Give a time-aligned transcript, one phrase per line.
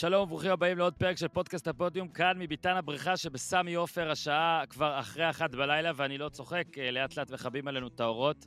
[0.00, 5.00] שלום וברוכים הבאים לעוד פרק של פודקאסט הפודיום, כאן מביתן הבריכה שבסמי עופר השעה כבר
[5.00, 8.46] אחרי אחת בלילה, ואני לא צוחק, אה, לאט לאט מכבים עלינו את האורות.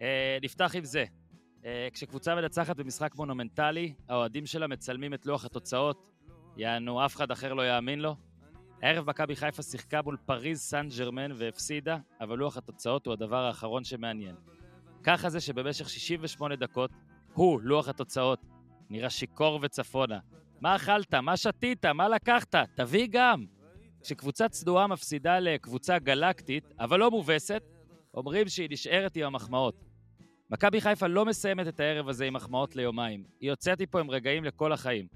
[0.00, 1.04] אה, נפתח עם זה.
[1.64, 6.08] אה, כשקבוצה מנצחת במשחק מונומנטלי, האוהדים שלה מצלמים את לוח התוצאות,
[6.56, 8.16] יענו, אף אחד אחר לא יאמין לו.
[8.82, 13.84] הערב מכבי חיפה שיחקה מול פריז סן ג'רמן והפסידה, אבל לוח התוצאות הוא הדבר האחרון
[13.84, 14.36] שמעניין.
[15.02, 16.90] ככה זה שבמשך 68 דקות,
[17.32, 18.46] הוא, לוח התוצאות,
[18.90, 20.18] נראה שיכור וצפונה.
[20.60, 21.14] מה אכלת?
[21.14, 21.86] מה שתית?
[21.86, 22.54] מה לקחת?
[22.74, 23.44] תביא גם.
[24.02, 27.62] כשקבוצה צנועה מפסידה לקבוצה גלקטית, אבל לא מובסת,
[28.14, 29.84] אומרים שהיא נשארת עם המחמאות.
[30.50, 33.24] מכבי חיפה לא מסיימת את הערב הזה עם מחמאות ליומיים.
[33.40, 35.06] היא יוצאת מפה עם רגעים לכל החיים.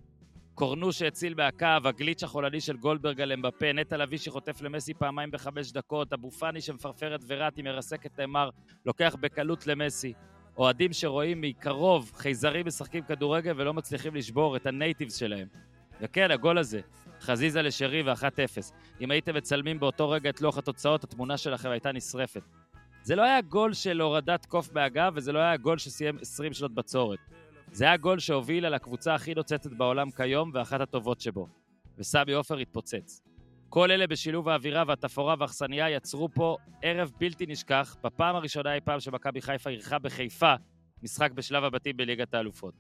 [0.55, 5.73] קורנו שהציל מהקו, הגליץ' החולני של גולדברג על אמבפה, נטע לביא שחוטף למסי פעמיים בחמש
[5.73, 8.51] דקות, אבו פאני שמפרפרת וראטי מרסק את נאמר,
[8.87, 10.13] לוקח בקלות למסי.
[10.57, 15.49] אוהדים שרואים מקרוב חייזרים משחקים כדורגל ולא מצליחים לשבור את הנייטיבס שלהם.
[16.01, 16.81] וכן, הגול הזה,
[17.21, 18.73] חזיזה לשרי ו-1-0.
[19.01, 22.43] אם הייתם מצלמים באותו רגע את לוח התוצאות, התמונה שלכם הייתה נשרפת.
[23.03, 26.75] זה לא היה גול של הורדת קוף מהגב, וזה לא היה גול שסיים 20 שנות
[26.75, 27.19] בצורת.
[27.73, 31.49] זה היה גול שהוביל על הקבוצה הכי נוצצת בעולם כיום, ואחת הטובות שבו.
[31.99, 33.23] וסמי עופר התפוצץ.
[33.71, 39.01] כל אלה בשילוב האווירה והתפאורה והאכסניה יצרו פה ערב בלתי נשכח, בפעם הראשונה אי פעם
[39.01, 40.55] שמכבי חיפה אירחה בחיפה
[41.03, 42.75] משחק בשלב הבתים בליגת האלופות.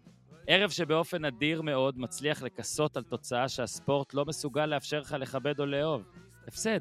[0.47, 5.67] ערב שבאופן נדיר מאוד מצליח לכסות על תוצאה שהספורט לא מסוגל לאפשר לך לכבד או
[5.67, 6.03] לאהוב.
[6.49, 6.81] הפסד.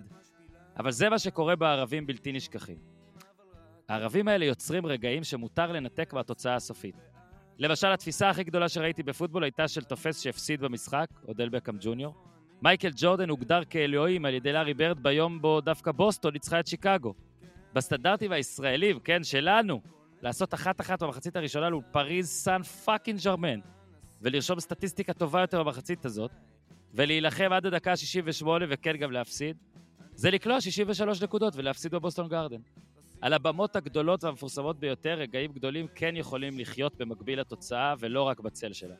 [0.78, 2.78] אבל זה מה שקורה בערבים בלתי נשכחים.
[3.90, 6.96] הערבים האלה יוצרים רגעים שמותר לנתק מהתוצאה הסופית.
[7.58, 12.28] למשל, התפיסה הכי גדולה שראיתי בפוטבול הייתה של תופס שהפסיד במשחק, אודל בקאם ג'וניור.
[12.62, 17.14] מייקל ג'ורדן הוגדר כאלוהים על ידי לארי ברד ביום בו דווקא בוסטון ניצחה את שיקגו.
[17.74, 19.82] בסטנדרטים הישראלים, כן, שלנו,
[20.22, 23.60] לעשות אחת-אחת במחצית הראשונה מול פריז סן fucking ג'רמן,
[24.22, 26.32] ולרשום סטטיסטיקה טובה יותר במחצית הזאת,
[26.94, 29.58] ולהילחם עד הדקה ה-68 וכן גם להפסיד,
[30.14, 32.62] זה לקלוע 63 נקודות ולהפסיד בבוסטון גרדן.
[33.22, 38.74] על הבמות הגדולות והמפורסמות ביותר, רגעים גדולים כן יכולים לחיות במקביל לתוצאה ולא רק בצל
[38.74, 38.96] שלה.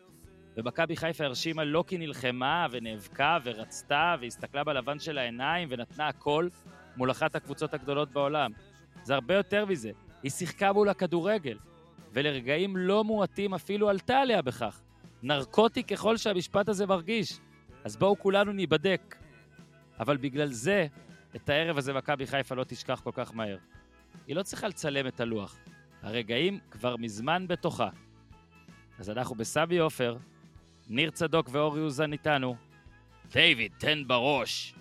[0.60, 6.48] ומכבי חיפה הרשימה לא כי נלחמה ונאבקה ורצתה והסתכלה בלבן של העיניים ונתנה הכל
[6.98, 8.52] מול אחת הקבוצות הגדולות בעולם.
[9.04, 9.92] זה הרבה יותר מזה,
[10.24, 11.58] היא שיחקה מול הכדורגל,
[12.14, 14.82] ולרגעים לא מועטים אפילו עלתה עליה בכך.
[15.24, 17.40] נרקוטי ככל שהמשפט הזה מרגיש.
[17.84, 19.16] אז בואו כולנו ניבדק.
[20.00, 20.88] אבל בגלל זה,
[21.36, 23.58] את הערב הזה מכבי חיפה לא תשכח כל כך מהר.
[24.28, 25.58] היא לא צריכה לצלם את הלוח.
[26.02, 27.90] הרגעים כבר מזמן בתוכה.
[29.00, 30.18] אז אנחנו בסמי עופר,
[30.90, 32.56] ניר צדוק ואור יוזן איתנו.
[33.34, 34.74] דיוויד, תן בראש.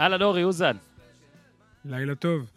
[0.00, 0.76] אהלן אורי אוזן.
[1.88, 2.50] לילה טוב.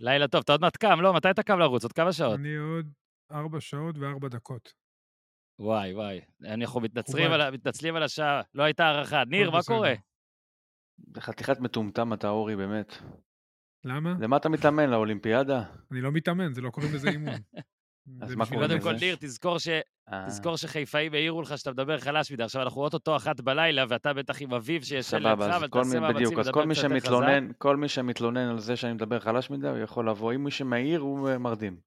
[0.00, 1.14] לילה טוב, אתה עוד מעט קם, לא?
[1.14, 1.82] מתי אתה קם לרוץ?
[1.82, 2.34] עוד כמה שעות?
[2.40, 2.92] אני עוד
[3.32, 4.72] ארבע שעות וארבע דקות.
[5.58, 6.20] וואי, וואי.
[6.44, 7.32] אנחנו מתנצלים.
[7.32, 9.24] על, מתנצלים על השעה, לא הייתה הערכה.
[9.24, 9.74] ניר, מה בסדר.
[9.76, 9.94] קורה?
[11.14, 12.94] זה חתיכת מטומטם אתה, אורי, באמת.
[13.84, 14.14] למה?
[14.20, 15.62] למה אתה מתאמן, לאולימפיאדה?
[15.90, 17.34] אני לא מתאמן, זה לא קוראים לזה אימון.
[18.22, 18.80] אז מה בשביל- קורה קודם?
[18.80, 19.68] כל, ניר, תזכור, ש...
[20.26, 22.42] תזכור שחיפאים העירו לך שאתה מדבר חלש מדי.
[22.42, 26.52] עכשיו, אנחנו אוטוטו אחת בלילה, ואתה בטח עם אביו שישן לידך, אבל תעשה מאמצים לדבר
[26.52, 27.56] כל מי קצת יותר חזק.
[27.58, 30.32] כל מי שמתלונן על זה שאני מדבר חלש מדי, הוא יכול לבוא.
[30.34, 31.80] אם מי שמעיר, הוא אה, מרדים.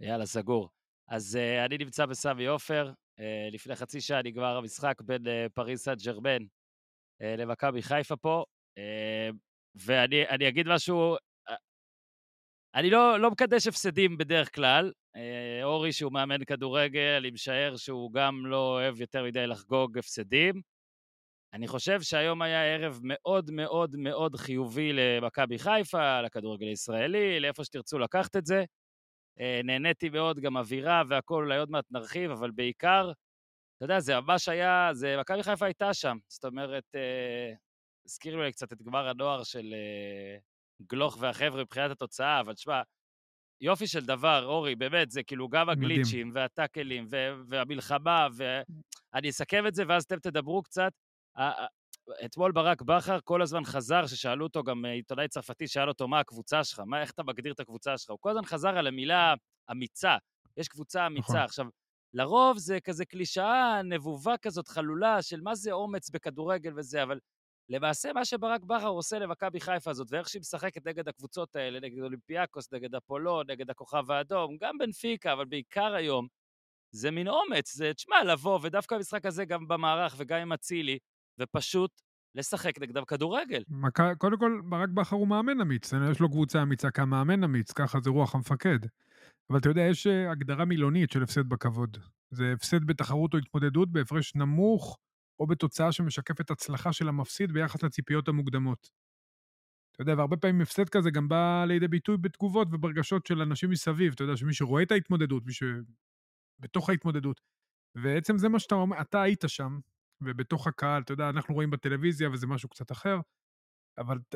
[0.00, 0.68] יאללה, סגור.
[1.08, 3.22] אז uh, אני נמצא בסמי עופר, uh,
[3.52, 6.46] לפני חצי שעה נגמר המשחק בין uh, פריס סן ג'רמן uh,
[7.38, 8.44] למכבי חיפה פה,
[8.78, 9.34] uh,
[9.74, 11.16] ואני אני אגיד משהו,
[12.76, 14.92] אני לא, לא מקדש הפסדים בדרך כלל.
[15.16, 15.20] Uh,
[15.62, 20.62] אורי, שהוא מאמן כדורגל, אני משער שהוא גם לא אוהב יותר מדי לחגוג הפסדים.
[21.52, 27.98] אני חושב שהיום היה ערב מאוד מאוד מאוד חיובי למכבי חיפה, לכדורגל הישראלי, לאיפה שתרצו
[27.98, 28.64] לקחת את זה.
[29.40, 33.12] אה, נהניתי מאוד, גם אווירה והכול, אולי עוד מעט נרחיב, אבל בעיקר,
[33.76, 36.18] אתה יודע, זה ממש היה, זה, מכבי חיפה הייתה שם.
[36.28, 37.52] זאת אומרת, אה,
[38.06, 40.38] הזכיר לי קצת את גמר הנוער של אה,
[40.82, 42.82] גלוך והחבר'ה מבחינת התוצאה, אבל תשמע,
[43.60, 45.82] יופי של דבר, אורי, באמת, זה כאילו גם מדהים.
[45.82, 50.92] הגליצ'ים והטאקלים ו- והמלחמה, ואני אסכם את זה ואז אתם תדברו קצת.
[52.24, 56.20] אתמול ברק בכר כל הזמן חזר, ששאלו אותו, גם אה, עיתונאי צרפתי שאל אותו, מה
[56.20, 56.80] הקבוצה שלך?
[56.86, 58.10] מה, איך אתה מגדיר את הקבוצה שלך?
[58.10, 59.34] הוא כל הזמן חזר על המילה
[59.70, 60.16] אמיצה.
[60.56, 61.32] יש קבוצה אמיצה.
[61.32, 61.36] נכון.
[61.40, 61.66] עכשיו,
[62.14, 67.18] לרוב זה כזה קלישאה, נבובה כזאת, חלולה, של מה זה אומץ בכדורגל וזה, אבל
[67.70, 72.02] למעשה, מה שברק בכר עושה למכבי חיפה הזאת, ואיך שהיא משחקת נגד הקבוצות האלה, נגד
[72.02, 76.26] אולימפיאקוס, נגד אפולון, נגד הכוכב האדום, גם בנפיקה, אבל בעיקר היום,
[76.94, 80.98] זה מין אומץ, זה, תשמע, לבוא, ודווקא במשחק הזה גם במערך וגם עם אצילי,
[81.40, 81.90] ופשוט
[82.34, 83.62] לשחק נגדם כדורגל.
[83.68, 88.00] מכה- קודם כל, ברק בכר הוא מאמן אמיץ, יש לו קבוצה אמיצה כמאמן אמיץ, ככה
[88.00, 88.78] זה רוח המפקד.
[89.50, 91.96] אבל אתה יודע, יש אה, הגדרה מילונית של הפסד בכבוד.
[92.30, 94.98] זה הפסד בתחרות או התמודדות בהפרש נמוך,
[95.40, 98.90] או בתוצאה שמשקפת הצלחה של המפסיד ביחס לציפיות המוקדמות.
[99.92, 104.12] אתה יודע, והרבה פעמים הפסד כזה גם בא לידי ביטוי בתגובות וברגשות של אנשים מסביב.
[104.12, 107.40] אתה יודע, שמי שרואה את ההתמודדות, מי שבתוך ההתמודדות.
[107.94, 109.78] ועצם זה מה שאתה אומר, אתה היית שם,
[110.20, 113.20] ובתוך הקהל, אתה יודע, אנחנו רואים בטלוויזיה וזה משהו קצת אחר,
[113.98, 114.34] אבל ת,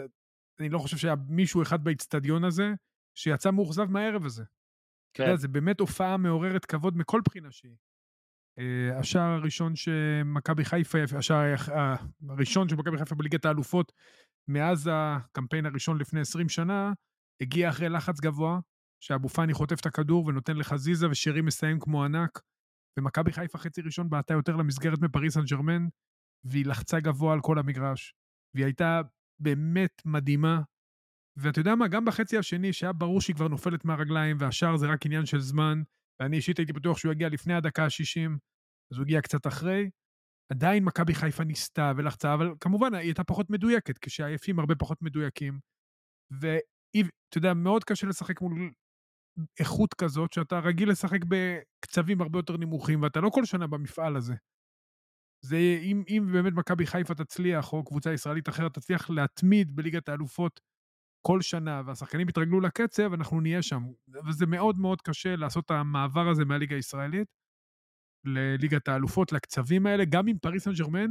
[0.61, 2.75] אני לא חושב שהיה מישהו אחד באיצטדיון הזה
[3.14, 4.43] שיצא מאוכזב מהערב הזה.
[4.43, 4.50] אתה
[5.14, 7.76] כן, יודע, זה באמת הופעה מעוררת כבוד מכל בחינה שהיא.
[8.58, 11.97] אה, השער הראשון שמכבי חיפה, השער ה-
[12.29, 13.93] הראשון של מכבי חיפה בליגת האלופות,
[14.49, 16.93] מאז הקמפיין הראשון לפני 20 שנה,
[17.41, 18.61] הגיע אחרי לחץ גבוה,
[19.00, 22.41] שאבו פאני חוטף את הכדור ונותן לחזיזה ושרי מסיים כמו ענק,
[22.99, 25.87] ומכבי חיפה חצי ראשון בעטה יותר למסגרת מפריס סן ג'רמן,
[26.44, 28.14] והיא לחצה גבוה על כל המגרש,
[28.55, 29.00] והיא הייתה
[29.41, 30.61] באמת מדהימה.
[31.37, 35.06] ואתה יודע מה, גם בחצי השני, שהיה ברור שהיא כבר נופלת מהרגליים, והשער זה רק
[35.06, 35.82] עניין של זמן,
[36.20, 38.31] ואני אישית הייתי בטוח שהוא יגיע לפני הדקה ה-60,
[38.93, 39.90] אז הוא הגיע קצת אחרי.
[40.52, 45.58] עדיין מכבי חיפה ניסתה ולחצה, אבל כמובן היא הייתה פחות מדויקת, כשהעייפים הרבה פחות מדויקים.
[46.40, 48.70] ואתה יודע, מאוד קשה לשחק מול
[49.61, 54.34] איכות כזאת, שאתה רגיל לשחק בקצבים הרבה יותר נמוכים, ואתה לא כל שנה במפעל הזה.
[55.44, 60.61] זה אם, אם באמת מכבי חיפה תצליח, או קבוצה ישראלית אחרת תצליח להתמיד בליגת האלופות
[61.26, 63.82] כל שנה, והשחקנים יתרגלו לקצב, אנחנו נהיה שם.
[64.28, 67.28] וזה מאוד מאוד קשה לעשות את המעבר הזה מהליגה הישראלית
[68.25, 71.11] לליגת האלופות, לקצבים האלה, גם אם פריס סן ג'רמן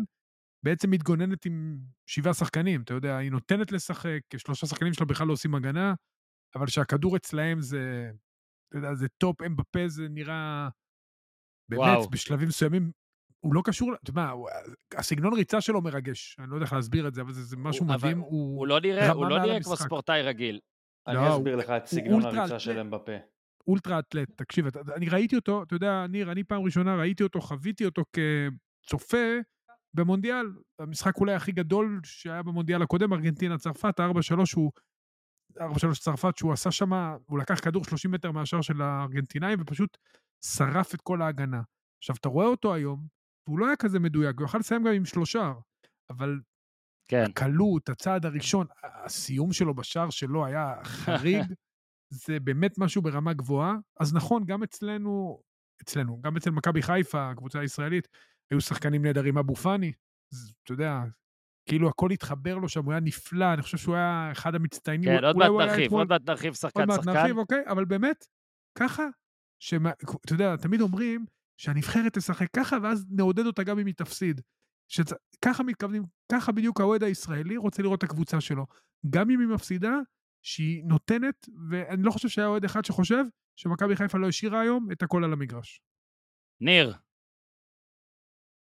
[0.66, 1.80] בעצם מתגוננת עם
[2.10, 5.94] שבעה שחקנים, אתה יודע, היא נותנת לשחק, שלושה שחקנים שלה בכלל לא עושים הגנה,
[6.56, 8.12] אבל שהכדור אצלהם זה,
[8.70, 10.70] אתה יודע, זה top אמבפה, זה נראה...
[11.70, 12.10] באמת, וואו.
[12.10, 12.92] בשלבים מסוימים,
[13.40, 14.50] הוא לא קשור, אתה יודע, הוא-
[14.98, 17.86] הסגנון ריצה שלו מרגש, אני לא יודע איך להסביר את זה, אבל זה, זה משהו
[17.86, 18.68] הוא- אבל מדהים, הוא הוא...
[18.68, 19.76] לא נראה, הוא לא נראה כמו.
[19.76, 20.60] ספורטאי רגיל.
[21.08, 22.60] אני לא, אסביר הוא- לך את סגנון הריצה.
[22.60, 23.12] של אמבפה.
[23.68, 24.66] אולטרה אתלט, תקשיב,
[24.96, 28.04] אני ראיתי אותו, אתה יודע, ניר, אני פעם ראשונה ראיתי אותו, חוויתי אותו
[28.86, 29.18] כצופה
[29.94, 30.46] במונדיאל,
[30.80, 34.04] המשחק אולי הכי גדול שהיה במונדיאל הקודם, ארגנטינה צרפת, 4-3
[34.56, 34.72] הוא...
[35.60, 35.62] 4-3
[36.00, 36.94] צרפת, שהוא עשה שם,
[37.26, 39.98] הוא לקח כדור 30 מטר מהשאר של הארגנטינאים ופשוט
[40.46, 41.62] שרף את כל ההגנה.
[41.98, 43.19] עכשיו, אתה רואה אותו היום,
[43.50, 45.54] והוא לא היה כזה מדויק, הוא יכל לסיים גם עם שלושה,
[46.10, 46.40] אבל
[47.10, 47.24] כן.
[47.30, 51.44] הקלות, הצעד הראשון, הסיום שלו בשער שלו היה חריג,
[52.26, 53.76] זה באמת משהו ברמה גבוהה.
[54.00, 55.42] אז נכון, גם אצלנו,
[55.82, 58.08] אצלנו, גם אצל מכבי חיפה, הקבוצה הישראלית,
[58.52, 59.92] היו שחקנים נהדרים, אבו פאני,
[60.64, 61.00] אתה יודע,
[61.70, 65.10] כאילו הכל התחבר לו שם, הוא היה נפלא, אני חושב שהוא היה אחד המצטיינים.
[65.10, 67.12] כן, עוד מעט נרחיב, עוד מעט נרחיב עוד שחקן מעט שחקן.
[67.12, 68.26] נרחיב, אוקיי, אבל באמת,
[68.78, 69.04] ככה,
[69.60, 69.92] שמה,
[70.26, 71.26] אתה יודע, תמיד אומרים
[71.60, 74.42] שהנבחרת תשחק ככה, ואז נעודד אותה גם אם היא תפסיד.
[74.88, 75.14] שצ...
[75.46, 78.66] ככה מתכוונים, ככה בדיוק האוהד הישראלי רוצה לראות את הקבוצה שלו.
[79.10, 79.94] גם אם היא מפסידה,
[80.46, 83.24] שהיא נותנת, ואני לא חושב שהיה אוהד אחד שחושב
[83.56, 85.82] שמכבי חיפה לא השאירה היום את הכל על המגרש.
[86.62, 86.98] ניר,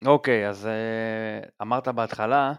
[0.07, 2.53] אוקיי, אז אה, אמרת בהתחלה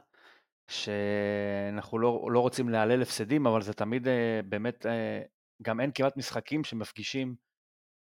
[0.67, 5.21] שאנחנו לא, לא רוצים להלל הפסדים, אבל זה תמיד אה, באמת, אה,
[5.61, 7.35] גם אין כמעט משחקים שמפגישים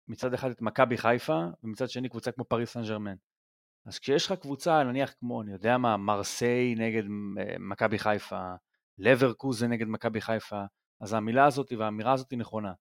[0.08, 3.14] מצד אחד את מכבי חיפה, ומצד שני קבוצה כמו פריס סן ג'רמן.
[3.86, 7.02] אז כשיש לך קבוצה, נניח כמו, אני יודע מה, מרסיי נגד
[7.38, 8.54] אה, מכבי חיפה,
[8.98, 10.62] לברקוזן נגד מכבי חיפה,
[11.00, 12.72] אז המילה הזאת והאמירה הזאת היא נכונה.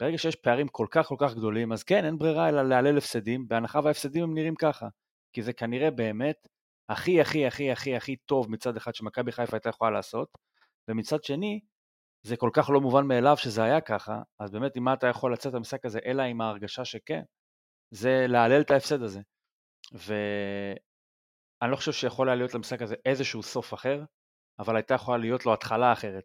[0.00, 3.48] ברגע שיש פערים כל כך כל כך גדולים, אז כן, אין ברירה אלא להלל הפסדים,
[3.48, 4.88] בהנחה וההפסדים הם נראים ככה.
[5.32, 6.48] כי זה כנראה באמת
[6.88, 10.28] הכי הכי הכי הכי הכי טוב מצד אחד שמכבי חיפה הייתה יכולה לעשות,
[10.88, 11.60] ומצד שני,
[12.26, 15.32] זה כל כך לא מובן מאליו שזה היה ככה, אז באמת עם מה אתה יכול
[15.32, 17.22] לצאת למשחק הזה, אלא עם ההרגשה שכן,
[17.90, 19.20] זה להלל את ההפסד הזה.
[19.92, 24.04] ואני לא חושב שיכול היה להיות למשחק הזה איזשהו סוף אחר,
[24.58, 26.24] אבל הייתה יכולה להיות לו התחלה אחרת.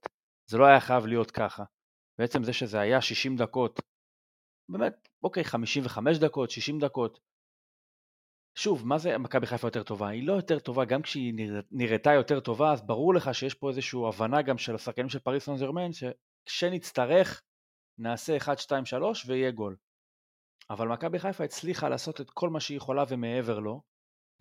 [0.49, 1.63] זה לא היה חייב להיות ככה.
[2.19, 3.79] בעצם זה שזה היה 60 דקות,
[4.71, 7.19] באמת, אוקיי, 55 דקות, 60 דקות,
[8.59, 10.07] שוב, מה זה מכבי חיפה יותר טובה?
[10.07, 13.69] היא לא יותר טובה, גם כשהיא נרא- נראתה יותר טובה, אז ברור לך שיש פה
[13.69, 17.41] איזושהי הבנה גם של השחקנים של פריס סן ג'רמן, שכשנצטרך,
[17.97, 19.75] נעשה 1, 2, 3 ויהיה גול.
[20.69, 23.81] אבל מכבי חיפה הצליחה לעשות את כל מה שהיא יכולה ומעבר לו,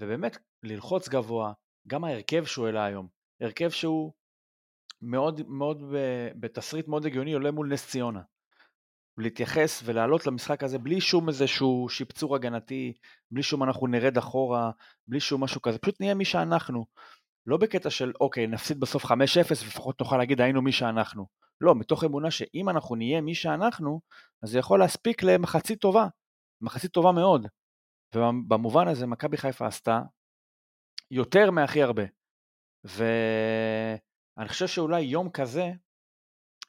[0.01, 1.53] ובאמת ללחוץ גבוה,
[1.89, 3.09] גם ההרכב שהוא העלה היום,
[3.41, 4.13] הרכב שהוא
[5.03, 8.23] מאוד מאוד ב- בתסריט מאוד הגיוני עולה מול נס ציונה.
[9.19, 12.93] להתייחס ולעלות למשחק הזה בלי שום איזשהו שיפצור הגנתי,
[13.31, 14.71] בלי שום אנחנו נרד אחורה,
[15.09, 16.87] בלי שום משהו כזה, פשוט נהיה מי שאנחנו.
[17.47, 19.11] לא בקטע של, אוקיי, נפסיד בסוף 5-0,
[19.51, 21.27] לפחות נוכל להגיד היינו מי שאנחנו.
[21.61, 24.01] לא, מתוך אמונה שאם אנחנו נהיה מי שאנחנו,
[24.43, 26.07] אז זה יכול להספיק למחצית טובה,
[26.61, 27.47] מחצית טובה מאוד.
[28.15, 30.01] ובמובן הזה מכבי חיפה עשתה
[31.11, 32.03] יותר מהכי הרבה.
[32.85, 35.73] ואני חושב שאולי יום כזה,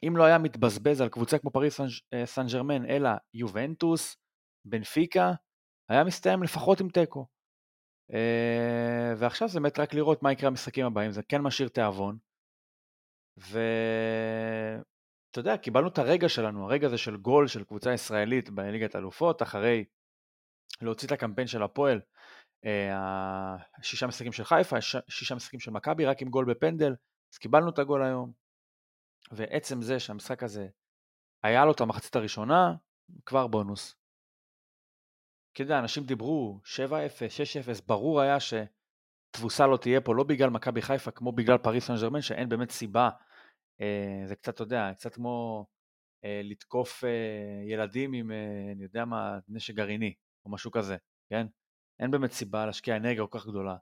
[0.07, 1.79] אם לא היה מתבזבז על קבוצה כמו פריס
[2.25, 4.17] סן ג'רמן, אלא יובנטוס,
[4.65, 5.31] בנפיקה,
[5.89, 7.27] היה מסתיים לפחות עם תיקו.
[8.13, 12.17] אה, ועכשיו זה באמת רק לראות מה יקרה במשחקים הבאים, זה כן משאיר תיאבון.
[13.37, 19.41] ואתה יודע, קיבלנו את הרגע שלנו, הרגע הזה של גול של קבוצה ישראלית בליגת אלופות,
[19.41, 19.85] אחרי
[20.81, 22.01] להוציא את הקמפיין של הפועל,
[22.65, 26.95] אה, שישה משחקים של חיפה, שישה משחקים של מכבי, רק עם גול בפנדל,
[27.33, 28.38] אז קיבלנו את הגול היום.
[29.31, 30.67] ועצם זה שהמשחק הזה
[31.43, 32.75] היה לו את המחצית הראשונה,
[33.25, 33.95] כבר בונוס.
[35.53, 36.67] אתה יודע, אנשים דיברו 7-0,
[37.79, 41.95] 6-0, ברור היה שתבוסה לא תהיה פה, לא בגלל מכבי חיפה, כמו בגלל פריס סן
[42.01, 43.09] ג'רמן, שאין באמת סיבה.
[43.81, 45.65] אה, זה קצת, אתה יודע, קצת כמו
[46.25, 48.31] אה, לתקוף אה, ילדים עם,
[48.75, 50.13] אני יודע מה, נשק גרעיני,
[50.45, 50.97] או משהו כזה,
[51.29, 51.47] כן?
[51.99, 53.75] אין באמת סיבה להשקיע אנרגיה כל כך גדולה.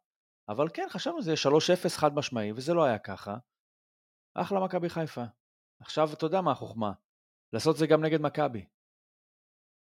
[0.49, 3.37] אבל כן, חשבנו שזה 3-0 חד משמעי, וזה לא היה ככה.
[4.37, 5.23] אחלה מכבי חיפה.
[5.79, 6.91] עכשיו אתה יודע מה החוכמה,
[7.53, 8.65] לעשות את זה גם נגד מכבי.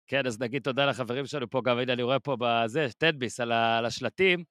[0.07, 3.53] כן, אז נגיד תודה לחברים שלנו פה, גם הנה אני רואה פה בזה, טדביס על,
[3.53, 4.45] ה, על השלטים,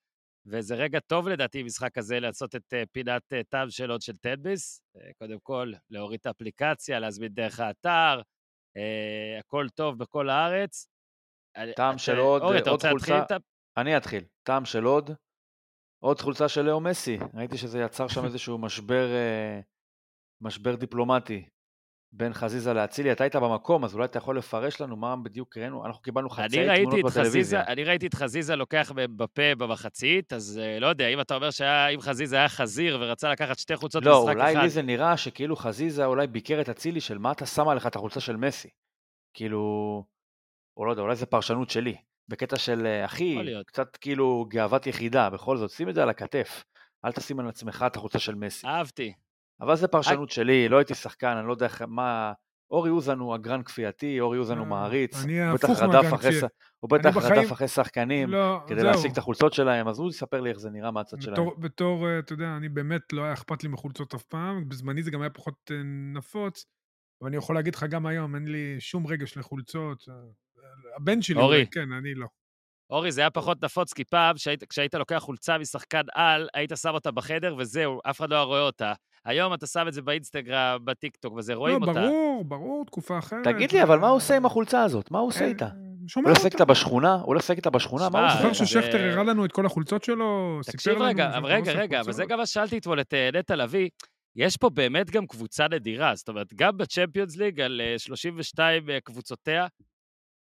[0.46, 4.82] וזה רגע טוב לדעתי, משחק כזה, לעשות את uh, פינת uh, תם שאלות של טדביס.
[4.98, 8.22] Uh, קודם כל, להוריד את האפליקציה, להזמין דרך האתר,
[9.40, 10.88] הכל טוב בכל הארץ.
[11.76, 13.32] טעם של עוד, אורי, עוד חולצה, את...
[13.78, 14.24] אני אתחיל.
[14.44, 15.12] טעם של עוד,
[16.04, 17.18] עוד חולצה של לאו מסי.
[17.34, 19.08] ראיתי שזה יצר שם איזשהו משבר,
[20.42, 21.46] משבר דיפלומטי
[22.14, 25.86] בין חזיזה לאצילי, אתה היית במקום, אז אולי אתה יכול לפרש לנו מה בדיוק ראינו,
[25.86, 27.24] אנחנו קיבלנו חצאי תמונות בטלוויזיה.
[27.24, 31.52] חזיזה, אני ראיתי את חזיזה לוקח בפה במחצית, אז אה, לא יודע, אם אתה אומר
[31.52, 34.46] שאם חזיזה היה חזיר ורצה לקחת שתי חולצות לא, במשחק אחד...
[34.46, 37.68] לא, אולי לי זה נראה שכאילו חזיזה אולי ביקר את אצילי של מה אתה שם
[37.68, 38.70] עליך את החולצה של מסי.
[39.34, 39.60] כאילו,
[40.78, 41.96] או לא יודע, אולי זה פרשנות שלי.
[42.28, 46.64] בקטע של, אה, אחי, קצת כאילו גאוות יחידה, בכל זאת, שים את זה על הכתף.
[47.06, 48.68] אל תשים על עצמך את החולצה של מסי.
[48.68, 49.14] אהבתי.
[49.62, 50.34] אבל זה פרשנות I...
[50.34, 52.34] שלי, לא הייתי שחקן, אני לא יודע מה...
[52.72, 55.24] אורי אוזן הוא אגרן כפייתי, אורי אוזן הוא אה, מעריץ.
[55.24, 56.46] אני הפוך מהגרן כפייתי.
[56.80, 60.50] הוא בטח רדף אחרי שחקנים לא, כדי להשיג את החולצות שלהם, אז הוא יספר לי
[60.50, 61.48] איך זה נראה מהצד שלהם.
[61.60, 65.12] בתור, אה, אתה יודע, אני באמת לא היה אכפת לי מחולצות אף פעם, בזמני זה
[65.12, 65.78] גם היה פחות אה,
[66.14, 66.66] נפוץ,
[67.22, 70.04] אבל אני יכול להגיד לך גם היום, אין לי שום רגש לחולצות.
[70.98, 72.28] הבן שלי, אורי, כן, אני לא.
[72.90, 74.36] אורי, זה היה פחות נפוץ, כי פעם,
[74.70, 78.62] כשהיית לוקח חולצה משחקן על, היית שם אותה בחדר וזהו, אף אחד לא היה רואה
[78.62, 78.94] אותה.
[79.26, 82.02] היום אתה שם את זה באינסטגרם, בטיקטוק וזה, רואים לא, אותה.
[82.02, 83.44] לא, ברור, ברור, תקופה אחרת.
[83.44, 85.12] תגיד לי, אבל מה הוא עושה עם החולצה הזאת?
[85.12, 85.68] מה הוא עושה איתה?
[86.08, 87.14] שומע הוא לא עושה איתה בשכונה?
[87.14, 88.10] הוא לא עושה איתה בשכונה?
[88.10, 88.38] מה הוא עושה?
[88.38, 90.60] זוכר ששכטר הראה לנו את כל החולצות שלו?
[90.72, 93.90] תקשיב רגע, רגע, רגע, אבל זה גם מה ששאלתי אתמול את אה, נטע לביא.
[94.36, 99.02] יש פה באמת גם קבוצה נדירה, זאת אומרת, גם בצ'מפיונס ליג על 32 אה, אה,
[99.02, 99.68] קבוצותיה,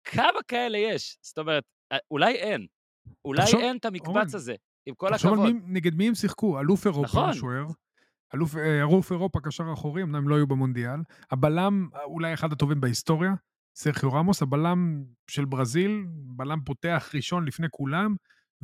[0.04, 1.16] כמה כאלה יש?
[1.22, 1.64] זאת אומרת,
[2.10, 2.66] אולי אין.
[3.24, 4.54] אולי אין את המקבץ הזה,
[4.86, 5.38] עם כל הכבוד.
[5.38, 7.32] תחשוב נגד מי הם שיחקו, אלוף אירופה, נכון.
[7.32, 7.66] שוער.
[8.34, 11.00] אלוף, אה, אלוף אירופה קשר אחורי, אמנם לא היו במונדיאל.
[11.30, 13.34] הבלם, אולי אחד הטובים בהיסטוריה,
[13.76, 18.14] סרחיו רמוס, הבלם של ברזיל, בלם פותח ראשון לפני כולם,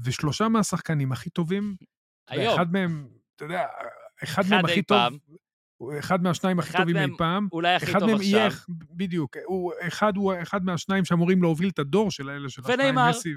[0.05, 1.77] ושלושה מהשחקנים הכי טובים,
[2.29, 2.53] היום.
[2.53, 3.67] ואחד מהם, אתה יודע,
[4.25, 5.17] אחד, אחד מהם הכי טוב, פעם.
[5.99, 7.49] אחד מהשניים הכי טובים אי פעם.
[7.53, 8.23] אולי הכי טוב עכשיו.
[8.23, 8.49] יהיה,
[8.91, 9.37] בדיוק.
[9.45, 13.11] הוא, אחד הוא אחד מהשניים שאמורים להוביל את הדור של האלה של ונאמר.
[13.11, 13.35] מסי.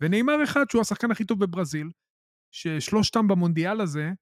[0.00, 1.90] ונאמר אחד שהוא השחקן הכי טוב בברזיל,
[2.54, 4.12] ששלושתם במונדיאל הזה,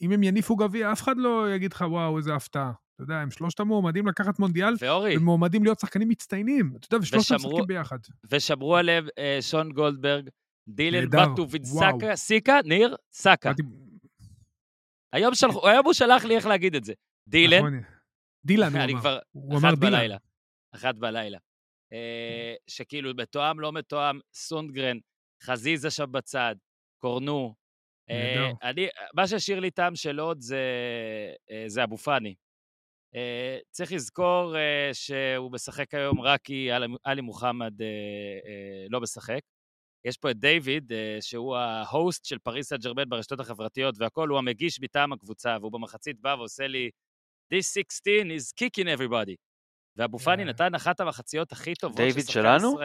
[0.00, 2.72] אם הם יניפו גביע, אף אחד לא יגיד לך, וואו, איזה הפתעה.
[2.94, 6.72] אתה יודע, הם שלושת המועמדים לקחת מונדיאל, ואורי, הם מועמדים להיות שחקנים מצטיינים.
[6.76, 7.98] אתה יודע, ושלושתם משחקים ביחד.
[8.30, 10.28] ושמרו עליהם אה, שון גולדברג,
[10.68, 13.52] דילן בטוביץ' סאקה, סיקה, ניר, סאקה.
[15.12, 15.46] היום, של...
[15.64, 16.92] היום הוא שלח לי איך להגיד את זה.
[17.28, 17.58] דילן.
[17.58, 17.80] נכון,
[18.44, 19.00] דילן, הוא אמר.
[19.00, 19.92] כבר, הוא אמר דילן.
[19.92, 20.16] בלילה.
[20.74, 21.38] אחת בלילה.
[21.92, 24.98] אה, שכאילו מתואם, לא מתואם, סונדגרן,
[25.42, 26.54] חזיזה שם בצד,
[26.98, 27.54] קורנו,
[28.62, 30.62] אני, מה שהשאיר לי טעם של עוד זה,
[31.50, 32.34] אה, זה אבו פאני.
[33.14, 34.54] אה, צריך לזכור
[34.92, 36.68] שהוא משחק היום רק כי
[37.04, 37.72] עלי מוחמד
[38.90, 39.40] לא משחק.
[40.04, 44.38] יש פה את דיוויד, שהוא ה host של פריס סן ג'רמן ברשתות החברתיות, והכול, הוא
[44.38, 46.90] המגיש מטעם הקבוצה, והוא במחצית בא ועושה לי,
[47.50, 49.34] This 16 is kicking everybody.
[49.96, 52.78] ואבו פאני נתן אחת המחציות הכי טובות דיוויד שלנו?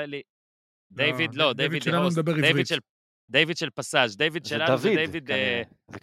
[0.92, 2.19] דיוויד, לא, דיוויד host.
[2.42, 2.80] דיוויד של
[3.30, 5.30] דיוויד של פסאז', דיוויד שלנו זה דיוויד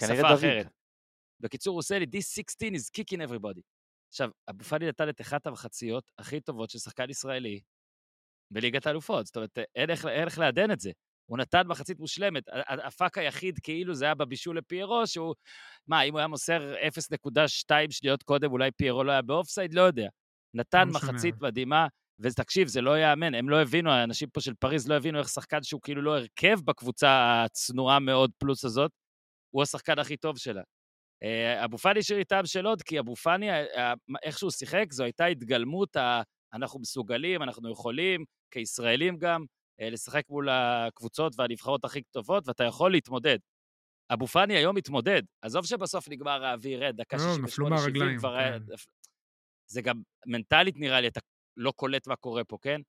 [0.01, 0.67] שפה אחרת.
[1.41, 3.61] בקיצור, הוא עושה לי, This 16 is kicking everybody.
[4.09, 7.61] עכשיו, אבו פאני נתן את אחת המחציות הכי טובות של שחקן ישראלי
[8.51, 9.27] בליגת האלופות.
[9.27, 10.91] זאת אומרת, אין איך, אין איך לעדן את זה.
[11.31, 12.45] הוא נתן מחצית מושלמת.
[12.85, 15.35] הפאק היחיד כאילו זה היה בבישול לפיירו, שהוא...
[15.87, 19.75] מה, אם הוא היה מוסר 0.2 שניות קודם, אולי פיירו לא היה באופסייד?
[19.75, 20.09] לא יודע.
[20.55, 20.95] נתן לא.
[20.95, 21.87] מחצית מדהימה,
[22.21, 25.63] ותקשיב, זה לא ייאמן, הם לא הבינו, האנשים פה של פריז לא הבינו איך שחקן
[25.63, 28.91] שהוא כאילו לא הרכב בקבוצה הצנועה מאוד פלוס הזאת,
[29.51, 30.63] הוא השחקן הכי טוב שלה.
[31.23, 34.87] אה, אבו פאני השאיר טעם של עוד, כי אבו פאני, אה, אה, איך שהוא שיחק,
[34.91, 36.23] זו הייתה התגלמות ה...
[36.55, 39.45] אנחנו מסוגלים, אנחנו יכולים, כישראלים גם,
[39.83, 43.39] לשחק מול הקבוצות והנבחרות הכי טובות, ואתה יכול להתמודד.
[44.13, 45.23] אבו פאני היום מתמודד.
[45.43, 48.59] עזוב שבסוף נגמר האוויר, דקה לא, 68-70 נפלו מהרגליים, כבר היה...
[48.59, 48.75] כן.
[49.67, 51.21] זה גם מנטלית נראה לי, אתה
[51.57, 52.81] לא קולט מה קורה פה, כן?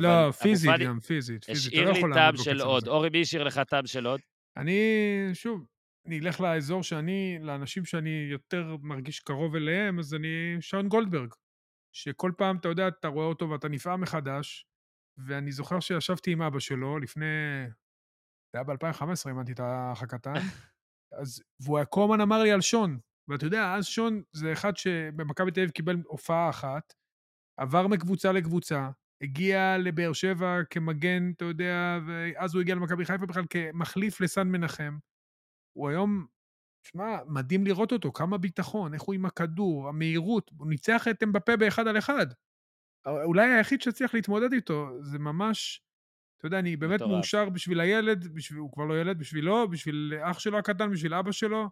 [0.00, 1.44] לא, פיזית גם, פיזית.
[1.44, 2.88] פיזית, השאיר לא לי לעמוד של עוד.
[2.88, 4.20] אורי, מי השאיר לך טעם של עוד?
[4.56, 4.80] אני,
[5.34, 5.66] שוב,
[6.06, 11.34] אני אלך לאזור שאני, לאנשים שאני יותר מרגיש קרוב אליהם, אז אני שון גולדברג.
[11.94, 14.66] שכל פעם, אתה יודע, אתה רואה אותו ואתה נפעם מחדש,
[15.26, 17.26] ואני זוכר שישבתי עם אבא שלו לפני...
[18.52, 20.34] זה היה ב-2015, אימנתי את האח הקטן,
[21.20, 22.98] אז, והוא כל הזמן אמר לי על שון.
[23.30, 26.92] ואתה יודע, אז שון זה אחד שבמכבי תל אביב קיבל הופעה אחת,
[27.58, 28.90] עבר מקבוצה לקבוצה,
[29.22, 34.98] הגיע לבאר שבע כמגן, אתה יודע, ואז הוא הגיע למכבי חיפה בכלל כמחליף לסן מנחם.
[35.76, 36.26] הוא היום,
[36.86, 41.56] שמע, מדהים לראות אותו, כמה ביטחון, איך הוא עם הכדור, המהירות, הוא ניצח את אמבפה
[41.56, 42.26] באחד על אחד.
[43.06, 45.82] אולי היחיד שהצליח להתמודד איתו, זה ממש,
[46.38, 47.00] אתה יודע, אני באמת.
[47.00, 51.32] מאושר בשביל הילד, בשביל, הוא כבר לא ילד, בשבילו, בשביל אח שלו הקטן, בשביל אבא
[51.32, 51.70] שלו,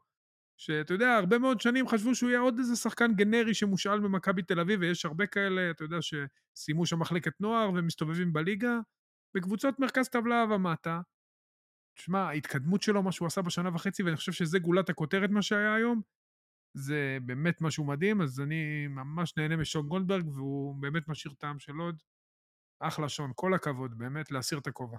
[0.57, 4.61] שאתה יודע, הרבה מאוד שנים חשבו שהוא יהיה עוד איזה שחקן גנרי שמושאל במכבי תל
[4.61, 8.79] אביב, ויש הרבה כאלה, אתה יודע, שסיימו שם מחלקת נוער ומסתובבים בליגה,
[9.37, 11.01] בקבוצות מרכז טבלה ומטה.
[11.99, 15.75] תשמע, ההתקדמות שלו, מה שהוא עשה בשנה וחצי, ואני חושב שזה גולת הכותרת, מה שהיה
[15.75, 16.01] היום,
[16.75, 21.73] זה באמת משהו מדהים, אז אני ממש נהנה משון גולדברג, והוא באמת משאיר טעם של
[21.73, 22.03] עוד.
[22.81, 24.99] אחלה שון, כל הכבוד, באמת, להסיר את הכובע.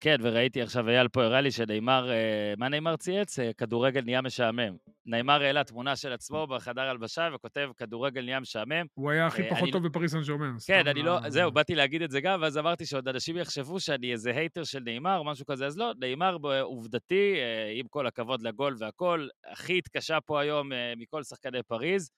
[0.00, 3.38] כן, וראיתי עכשיו, אייל פה הראה לי שנאמר, אה, מה נאמר צייץ?
[3.38, 4.76] אה, כדורגל נהיה משעמם.
[5.06, 8.86] נאמר העלה תמונה של עצמו בחדר הלבשה וכותב, כדורגל נהיה משעמם.
[8.94, 10.54] הוא היה הכי אה, פחות אני- טוב בפריס סן ג'רמן.
[10.66, 14.12] כן, אני לא, זהו, באתי להגיד את זה גם, ואז אמרתי שעוד אנשים יחשבו שאני
[14.12, 17.34] איזה hater של ניימאר או משהו כזה, אז לא, ניימאר עובדתי,
[17.74, 22.10] עם כל הכבוד לגול והכל, הכי התקשה פה היום מכל שחקני פריז,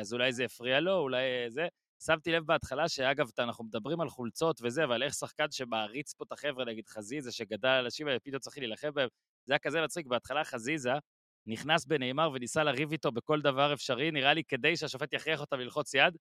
[0.00, 1.66] אז אולי זה הפריע לו, אולי זה.
[2.06, 6.32] שמתי לב בהתחלה שאגב, אנחנו מדברים על חולצות וזה, אבל איך שחקן שמעריץ פה את
[6.32, 9.08] החבר'ה, נגיד חזיזה, שגדל על אנשים האלה, פתאום צריך להילחם בהם,
[9.46, 10.90] זה היה כזה מצחיק, בהתחלה חזיזה
[11.46, 15.94] נכנס בניימאר וניסה לריב איתו בכל דבר אפשרי, נראה לי כדי שהשופט יכריח אותם ללחוץ
[15.94, 16.16] יד,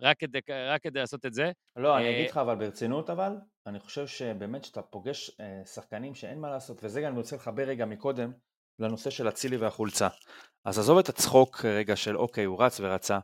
[0.00, 1.52] רק כדי, רק כדי לעשות את זה.
[1.76, 3.32] לא, אני אה, אגיד לך אבל ברצינות אבל,
[3.66, 7.62] אני חושב שבאמת שאתה פוגש אה, שחקנים שאין מה לעשות, וזה גם אני רוצה לחבר
[7.62, 8.32] רגע מקודם
[8.78, 10.08] לנושא של אצילי והחולצה.
[10.64, 13.18] אז עזוב את הצחוק רגע של אוקיי, הוא רץ ורצה.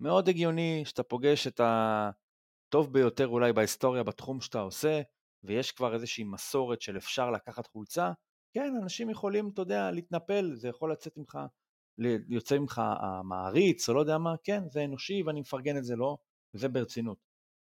[0.00, 5.00] מאוד הגיוני שאתה פוגש את הטוב ביותר אולי בהיסטוריה בתחום שאתה עושה,
[5.44, 8.12] ויש כבר איזושהי מסורת של אפשר לקחת חולצה.
[8.54, 11.38] כן, אנשים יכולים, אתה יודע, להתנפל, זה יכול לצאת ממך,
[12.28, 16.18] יוצא ממך המעריץ, או לא יודע מה, כן, זה אנושי ואני מפרגן את זה לו,
[16.54, 17.18] וזה ברצינות.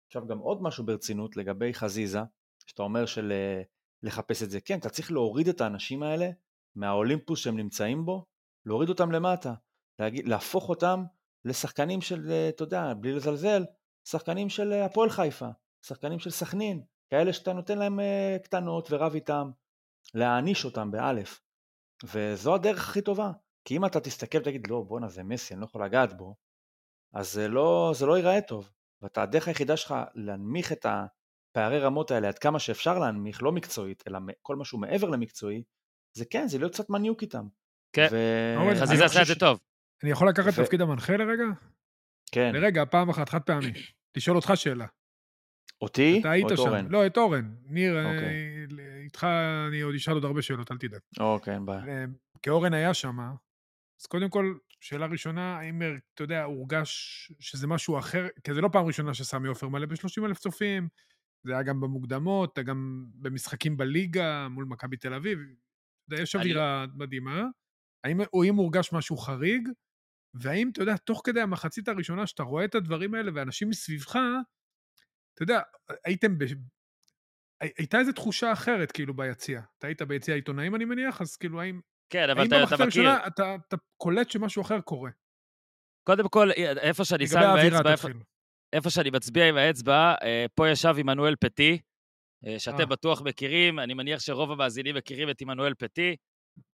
[0.08, 2.20] עכשיו גם עוד משהו ברצינות לגבי חזיזה,
[2.68, 3.62] שאתה אומר של אה,
[4.04, 4.62] לחפש את זה.
[4.62, 6.30] כן, אתה צריך להוריד את האנשים האלה
[6.76, 8.26] מהאולימפוס שהם נמצאים בו,
[8.66, 9.54] להוריד אותם למטה,
[10.00, 11.04] להפוך אותם
[11.46, 13.64] לשחקנים של, אה, אתה יודע, בלי לזלזל,
[14.08, 15.48] שחקנים של אה, הפועל חיפה,
[15.86, 19.52] שחקנים של סכנין, כאלה שאתה נותן להם אה, קטנות ורב איתם,
[20.14, 21.42] להעניש אותם באלף.
[22.04, 23.32] וזו הדרך הכי טובה.
[23.66, 26.36] כי אם אתה תסתכל ותגיד, לא, בואנה, זה מסי, אני לא יכול לגעת בו,
[27.14, 28.70] אז זה לא, זה לא ייראה טוב.
[29.02, 34.04] ואתה, הדרך היחידה שלך להנמיך את הפערי רמות האלה עד כמה שאפשר להנמיך, לא מקצועית,
[34.08, 35.64] אלא כל משהו מעבר למקצועי,
[36.18, 37.48] זה כן, זה להיות קצת מניוק איתם.
[37.94, 38.08] כן.
[38.12, 38.82] ו...
[38.82, 39.60] חזיזה עשה את זה טוב.
[40.04, 41.44] אני יכול לקחת ו- תפקיד המנחה לרגע?
[42.32, 42.52] כן.
[42.56, 43.74] לרגע, פעם אחת, חד פעמי.
[44.18, 44.86] לשאול אותך שאלה.
[45.82, 46.64] אותי אתה היית או את שם.
[46.64, 46.88] אורן?
[46.90, 47.56] לא, את אורן.
[47.66, 48.66] ניר, אה, אוקיי.
[49.04, 49.28] איתך
[49.68, 51.00] אני עוד אשאל עוד הרבה שאלות, אל תדאג.
[51.20, 51.86] אוקיי, אין בעיה.
[51.88, 52.06] אה,
[52.42, 53.20] כי אורן היה שם,
[54.02, 56.88] אז קודם כל, שאלה ראשונה, האם, אה, אתה יודע, הורגש
[57.40, 60.88] שזה משהו אחר, כי זה לא פעם ראשונה שסמי עופר מלא ב-30 אלף צופים,
[61.44, 65.40] זה היה גם במוקדמות, גם במשחקים בליגה מול מכבי תל אביב.
[66.12, 67.44] יש אני- אווירה מדהימה.
[68.04, 69.70] האם, או אם הורגש משהו חריג,
[70.34, 74.16] והאם, אתה יודע, תוך כדי המחצית הראשונה, שאתה רואה את הדברים האלה, ואנשים מסביבך,
[75.34, 75.62] אתה יודע,
[76.06, 76.44] הייתם ב...
[77.62, 79.62] הי- הייתה איזו תחושה אחרת, כאילו, ביציע.
[79.80, 81.80] אתה היית ביציע העיתונאים, אני מניח, אז כאילו, האם...
[82.10, 83.10] כן, אבל האם אתה, אתה במחצית מכיר.
[83.10, 85.12] הראשונה אתה, אתה קולט שמשהו אחר קורה?
[86.04, 88.08] קודם כל, איפה שאני שם עם האצבע, איפה.
[88.74, 91.80] איפה שאני מצביע עם האצבע, אה, פה ישב עמנואל פטי,
[92.46, 92.86] אה, שאתם אה.
[92.86, 96.16] בטוח מכירים, אני מניח שרוב המאזינים מכירים את עמנואל פטי.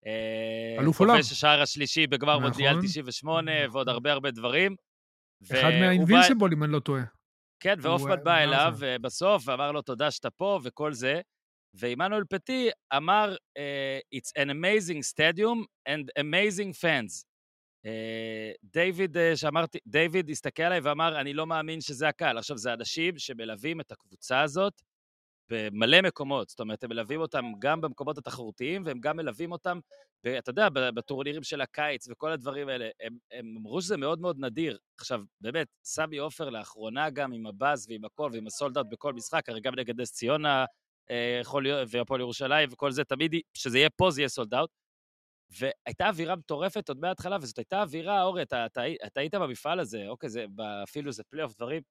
[0.05, 1.13] אה, אלוף עולם.
[1.15, 2.43] כובש השער השלישי בגמר נכון.
[2.43, 3.75] מונדיאל 98, נכון.
[3.75, 4.75] ועוד הרבה הרבה דברים.
[5.51, 7.03] אחד בא- מהאינבינסיבול, אם אני לא טועה.
[7.59, 8.85] כן, והופמן אה, בא אליו זה?
[8.91, 11.21] אה, בסוף ואמר לו תודה שאתה פה וכל זה.
[11.73, 17.23] ועמנואל פטי אמר, uh, It's an amazing stadium and amazing fans.
[17.85, 22.37] אה, דיוויד, שאמרתי, דיוויד הסתכל עליי ואמר, אני לא מאמין שזה הקהל.
[22.37, 24.81] עכשיו, זה אנשים שמלווים את הקבוצה הזאת
[25.49, 26.49] במלא מקומות.
[26.49, 29.79] זאת אומרת, הם מלווים אותם גם במקומות התחרותיים, והם גם מלווים אותם,
[30.37, 32.89] אתה יודע, בטורנירים של הקיץ וכל הדברים האלה.
[32.99, 34.77] הם, הם אמרו שזה מאוד מאוד נדיר.
[34.99, 39.61] עכשיו, באמת, סמי עופר לאחרונה גם עם הבאז ועם הכל ועם הסולדאוט בכל משחק, הרי
[39.61, 40.65] גם נגד נס ציונה
[41.11, 41.41] אה,
[41.87, 44.69] והפועל ירושלים וכל זה, תמיד, כשזה יהיה פה זה יהיה sold out.
[45.59, 50.07] והייתה אווירה מטורפת עוד מההתחלה, וזאת הייתה אווירה, אורי, אתה, אתה, אתה היית במפעל הזה,
[50.07, 50.45] אוקיי, זה,
[50.83, 51.81] אפילו זה פלייאוף דברים.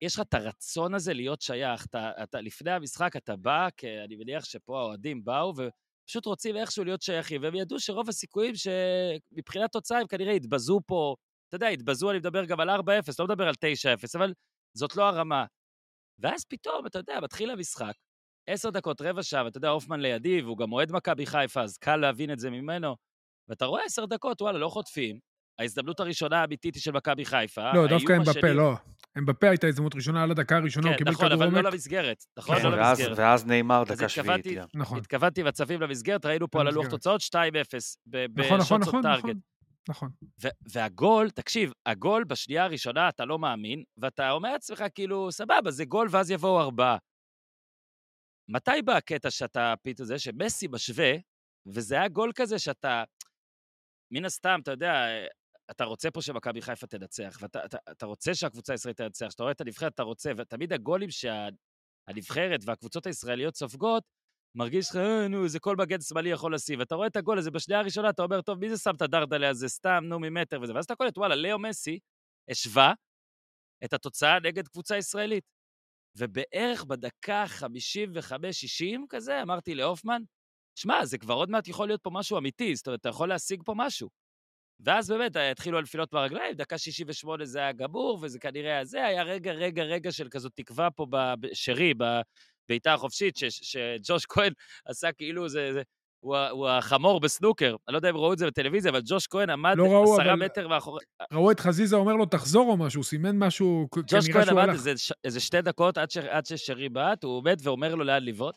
[0.00, 1.86] יש לך את הרצון הזה להיות שייך.
[1.86, 6.84] אתה, אתה, לפני המשחק אתה בא, כי אני מניח שפה האוהדים באו, ופשוט רוצים איכשהו
[6.84, 11.16] להיות שייכים, והם ידעו שרוב הסיכויים שמבחינת תוצאה הם כנראה יתבזו פה,
[11.48, 12.72] אתה יודע, יתבזו, אני מדבר גם על 4-0,
[13.18, 14.32] לא מדבר על 9-0, אבל
[14.76, 15.44] זאת לא הרמה.
[16.18, 17.92] ואז פתאום, אתה יודע, מתחיל המשחק,
[18.48, 21.96] עשר דקות, רבע שעה, ואתה יודע, הופמן לידי, והוא גם אוהד מכבי חיפה, אז קל
[21.96, 22.96] להבין את זה ממנו.
[23.48, 25.18] ואתה רואה עשר דקות, וואלה, לא חוטפים.
[25.58, 27.72] ההזדמנות הראשונה האמיתית היא של מכבי חיפה.
[27.72, 28.72] לא, דווקא הם בפה, לא.
[29.16, 31.64] הם בפה הייתה הזדמנות ראשונה על הדקה הראשונה, הוא כן, קיבל נכון, כדור אבל עומק.
[31.64, 32.24] לא למסגרת.
[32.38, 33.18] נכון, כן, לא למסגרת.
[33.18, 34.46] ואז נאמר דקה שביעית.
[34.74, 36.86] נכון, התכוונתי בצווים למסגרת, ראינו פה על הלוח.
[36.90, 37.34] תוצאות 2-0
[38.06, 39.02] ב- נכון, נכון, נכון, נכון.
[39.02, 39.36] טארגט.
[39.88, 40.10] נכון.
[40.42, 45.84] ו- והגול, תקשיב, הגול בשנייה הראשונה אתה לא מאמין, ואתה אומר לעצמך, כאילו, סבבה, זה
[45.84, 46.96] גול ואז יבואו ארבעה.
[48.48, 51.12] מתי בא הקטע שאתה פתאום זה, שמסי משווה,
[51.66, 53.04] וזה היה גול כזה שאתה,
[54.12, 54.94] מן הסתם, אתה יודע,
[55.70, 59.52] אתה רוצה פה שמכבי חיפה תנצח, ואתה אתה, אתה רוצה שהקבוצה הישראלית תנצח, שאתה רואה
[59.52, 64.04] את הנבחרת, אתה רוצה, ותמיד הגולים שהנבחרת והקבוצות הישראליות סופגות,
[64.54, 66.78] מרגיש לך, אה, נו, זה כל מגן שמאלי יכול לשים.
[66.78, 69.48] ואתה רואה את הגול הזה בשנייה הראשונה, אתה אומר, טוב, מי זה שם את הדרדלה
[69.48, 69.68] הזה?
[69.68, 70.74] סתם, נו, ממטר וזה.
[70.74, 71.98] ואז אתה קולט, וואלה, לאו מסי
[72.50, 72.92] השווה
[73.84, 75.44] את התוצאה נגד קבוצה ישראלית.
[76.18, 80.22] ובערך בדקה 55-60 כזה, אמרתי להופמן,
[80.78, 83.62] שמע, זה כבר עוד מעט יכול להיות פה משהו אמיתי, זאת אומרת, אתה יכול להשיג
[83.64, 84.08] פה משהו.
[84.84, 89.04] ואז באמת אה, התחילו הנפילות ברגליים, דקה 68 זה היה גמור, וזה כנראה היה זה,
[89.04, 91.06] היה רגע, רגע, רגע של כזאת תקווה פה
[91.40, 94.52] בשרי, בבעיטה החופשית, ש- שג'וש כהן
[94.86, 95.72] עשה כאילו זה...
[95.72, 95.82] זה
[96.24, 99.50] הוא, הוא החמור בסנוקר, אני לא יודע אם ראו את זה בטלוויזיה, אבל ג'וש כהן
[99.50, 101.04] עמד לא ראו, עשרה אבל- מטר מאחורי...
[101.32, 104.68] ראו את חזיזה אומר לו, תחזור או משהו, הוא סימן משהו, ג'וש כהן עמד.
[104.68, 104.92] איזה,
[105.24, 108.54] איזה שתי דקות עד, ש, עד ששרי בעט, הוא עומד ואומר לו לאן לבעוט.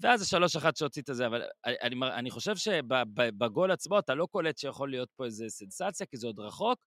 [0.00, 4.26] ואז זה שלוש אחת שהוציא את זה, אבל אני, אני, חושב שבגול עצמו אתה לא
[4.30, 6.78] קולט שיכול להיות פה איזה סנסציה, כי זה עוד רחוק.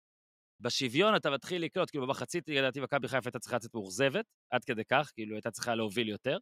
[0.59, 4.85] בשוויון אתה מתחיל לקלוט, כאילו במחצית, לדעתי, מכבי חיפה הייתה צריכה לצאת מאוכזבת, עד כדי
[4.85, 6.37] כך, כאילו הייתה צריכה להוביל יותר.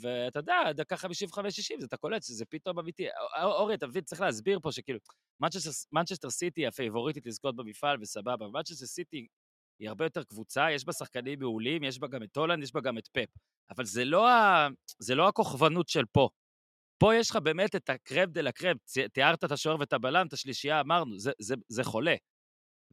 [0.00, 3.06] ואתה יודע, דקה 55-60, זה אתה קולט שזה פתאום אמיתי.
[3.42, 4.98] אור- אורי, אתה מבין, צריך להסביר פה שכאילו,
[5.92, 8.48] מנצ'סטר- סיטי הפייבוריטית לזכות במפעל, וסבבה.
[8.48, 9.26] מנצ'סטר סיטי
[9.78, 12.80] היא הרבה יותר קבוצה, יש בה שחקנים מעולים, יש בה גם את הולנד, יש בה
[12.80, 13.28] גם את פפ.
[13.70, 14.68] אבל זה לא, ה...
[14.98, 16.28] זה לא הכוכבנות של פה.
[16.98, 18.76] פה יש לך באמת את ה crème de la crème,
[19.12, 22.14] תיארת את השוער ואת הבלם, את השלישייה, אמרנו, זה, זה, זה חולה.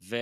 [0.10, 0.16] ו...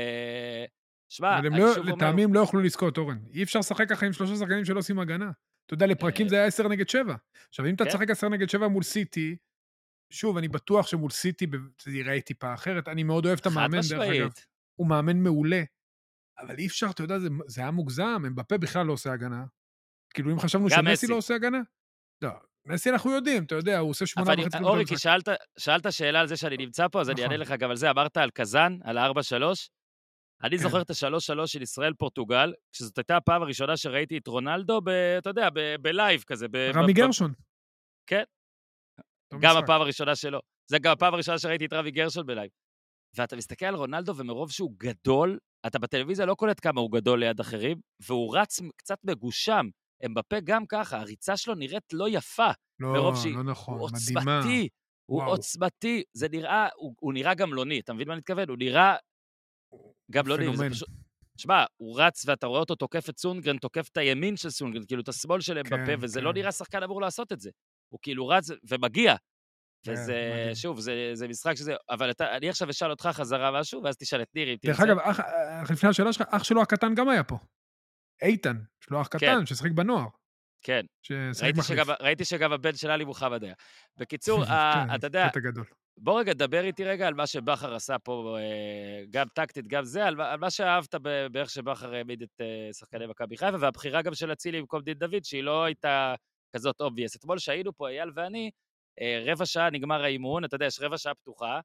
[1.12, 3.18] שמע, אני לא, שוב אומר, לטעמי הם לא יוכלו לזכות, אורן.
[3.34, 5.32] אי אפשר לשחק ככה עם שלושה שחקנים שלא עושים הגנה.
[5.66, 7.16] אתה יודע, לפרקים אה, זה היה 10 נגד 7.
[7.50, 7.90] עכשיו, אם אתה כן.
[7.90, 9.36] תשחק 10 נגד 7 מול סיטי,
[10.12, 11.48] שוב, אני בטוח שמול סיטי
[11.82, 12.88] זה ייראה טיפה אחרת.
[12.88, 14.30] אני מאוד אוהב את המאמן, דרך אגב.
[14.76, 15.64] הוא מאמן מעולה.
[16.40, 19.46] אבל אי אפשר, אתה יודע, זה, זה היה מוגזם, אמבפה בכלל לא עושה הגנה.
[20.14, 21.08] כאילו, אם חשבנו שמסי מסי.
[21.08, 21.58] לא עושה הגנה,
[22.22, 22.30] לא.
[22.66, 24.96] מסי אנחנו יודעים, אתה יודע, הוא עושה שמונה וחצי אני- דקות אורי, במשחק.
[24.96, 25.28] כי שאלת,
[25.60, 27.32] שאלת שאלה על זה שאני נמצא פה, אז אני נכון.
[27.32, 27.90] אענה לך גם על זה.
[27.90, 29.70] אמרת על קזאן, על ה-4-3.
[30.44, 30.64] אני כן.
[30.64, 35.48] זוכר את ה-3-3 של ישראל-פורטוגל, שזאת הייתה הפעם הראשונה שראיתי את רונלדו, ב, אתה יודע,
[35.82, 36.48] ב live כזה.
[36.48, 37.34] ב- רמי ב- גרשון.
[38.10, 38.24] כן.
[39.34, 39.64] גם משחק.
[39.64, 40.40] הפעם הראשונה שלו.
[40.72, 42.50] זה גם הפעם הראשונה שראיתי את רמי גרשון ב live.
[43.18, 47.40] ואתה מסתכל על רונלדו, ומרוב שהוא גדול, אתה בטלוויזיה לא קולט כמה הוא גדול ליד
[47.40, 49.66] אחרים, והוא רץ קצת מגושם.
[50.06, 54.38] אמבפה גם ככה, הריצה שלו נראית לא יפה, לא, מרוב שהיא- לא נכון, הוא מדהימה.
[54.38, 54.68] עוצמתי,
[55.10, 55.30] הוא וואו.
[55.32, 56.04] עוצמתי.
[56.14, 58.50] זה נראה, הוא, הוא נראה גמלוני, אתה מבין מה אני מתכוון?
[58.50, 58.96] הוא נראה
[60.12, 60.74] גמלוני, וזה פנומן.
[60.74, 60.90] פשוט...
[61.38, 65.02] שמע, הוא רץ ואתה רואה אותו תוקף את סונגרן, תוקף את הימין של סונגרן, כאילו
[65.02, 66.26] את השמאל של אמבפה, כן, וזה כן.
[66.26, 67.50] לא נראה שחקן אמור לעשות את זה.
[67.94, 69.16] הוא כאילו רץ ומגיע.
[69.84, 70.52] כן, וזה.
[70.56, 71.76] שוב, זה, זה משחק שזה...
[71.90, 74.80] אבל אתה, אני עכשיו אשאל אותך חזרה משהו, ואז תשאל את נירי אם דרך.
[74.80, 75.20] אגב, אח,
[75.72, 77.38] לפני השאלה שלך, אח שלו הקטן גם היה פה.
[78.22, 80.06] איתן, יש לו אח קטן ששיחק בנוער.
[80.62, 80.86] כן,
[81.42, 81.62] ראיתי.
[81.62, 83.54] שגם, ראיתי שגם הבן של עלי מוחמד היה.
[83.98, 85.28] בקיצור, ה- כן, אתה יודע.
[86.02, 90.06] בוא רגע דבר איתי רגע על מה שבכר עשה פה, אה, גם טקטית, גם זה,
[90.06, 90.96] על, על מה שאהבת
[91.32, 95.24] באיך שבכר העמיד את אה, שחקני מכבי חיפה, והבחירה גם של אצילי במקום דין דוד,
[95.24, 96.14] שהיא לא הייתה
[96.56, 97.16] כזאת obvious.
[97.16, 98.50] אתמול שהיינו פה, אייל ואני,
[99.26, 101.60] רבע שעה נגמר האימון, אתה יודע, יש רבע שעה פתוחה,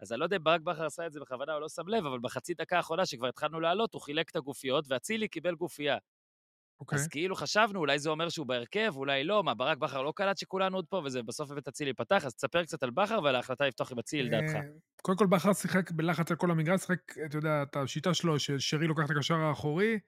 [0.00, 2.06] אז אני לא יודע אם ברק בכר עשה את זה בכוונה או לא שם לב,
[2.06, 5.96] אבל בחצי דקה האחרונה שכבר התחלנו לעלות, הוא חילק את הגופיות, ואצילי קיבל גופייה.
[6.80, 6.98] אוקיי.
[6.98, 10.36] אז כאילו חשבנו, אולי זה אומר שהוא בהרכב, אולי לא, מה, ברק בכר לא קלט
[10.36, 13.66] שכולנו עוד פה, וזה בסוף הבאת אצילי פתח, אז תספר קצת על בכר ועל ההחלטה
[13.66, 14.54] לפתוח עם אצילי, לדעתך.
[14.54, 14.60] אה,
[15.02, 18.86] קודם כל, בכר שיחק בלחץ על כל המגרש, שיחק, אתה יודע, את השיטה שלו, ששרי
[18.86, 19.98] לוקח את הקשר האחורי,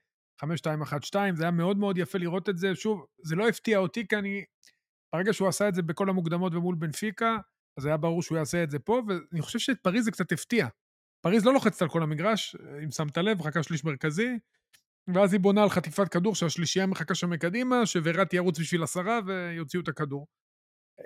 [0.43, 2.75] 5-2-1-2, זה היה מאוד מאוד יפה לראות את זה.
[2.75, 4.43] שוב, זה לא הפתיע אותי, כי אני...
[5.13, 7.37] ברגע שהוא עשה את זה בכל המוקדמות ומול בנפיקה,
[7.79, 10.67] אז היה ברור שהוא יעשה את זה פה, ואני חושב שאת פריז זה קצת הפתיע.
[11.21, 14.39] פריז לא לוחצת על כל המגרש, אם שמת לב, מחכה שליש מרכזי,
[15.13, 19.81] ואז היא בונה על חטיפת כדור שהשלישייה מחכה שם מקדימה, שווראטי ירוץ בשביל עשרה ויוציאו
[19.81, 20.27] את הכדור.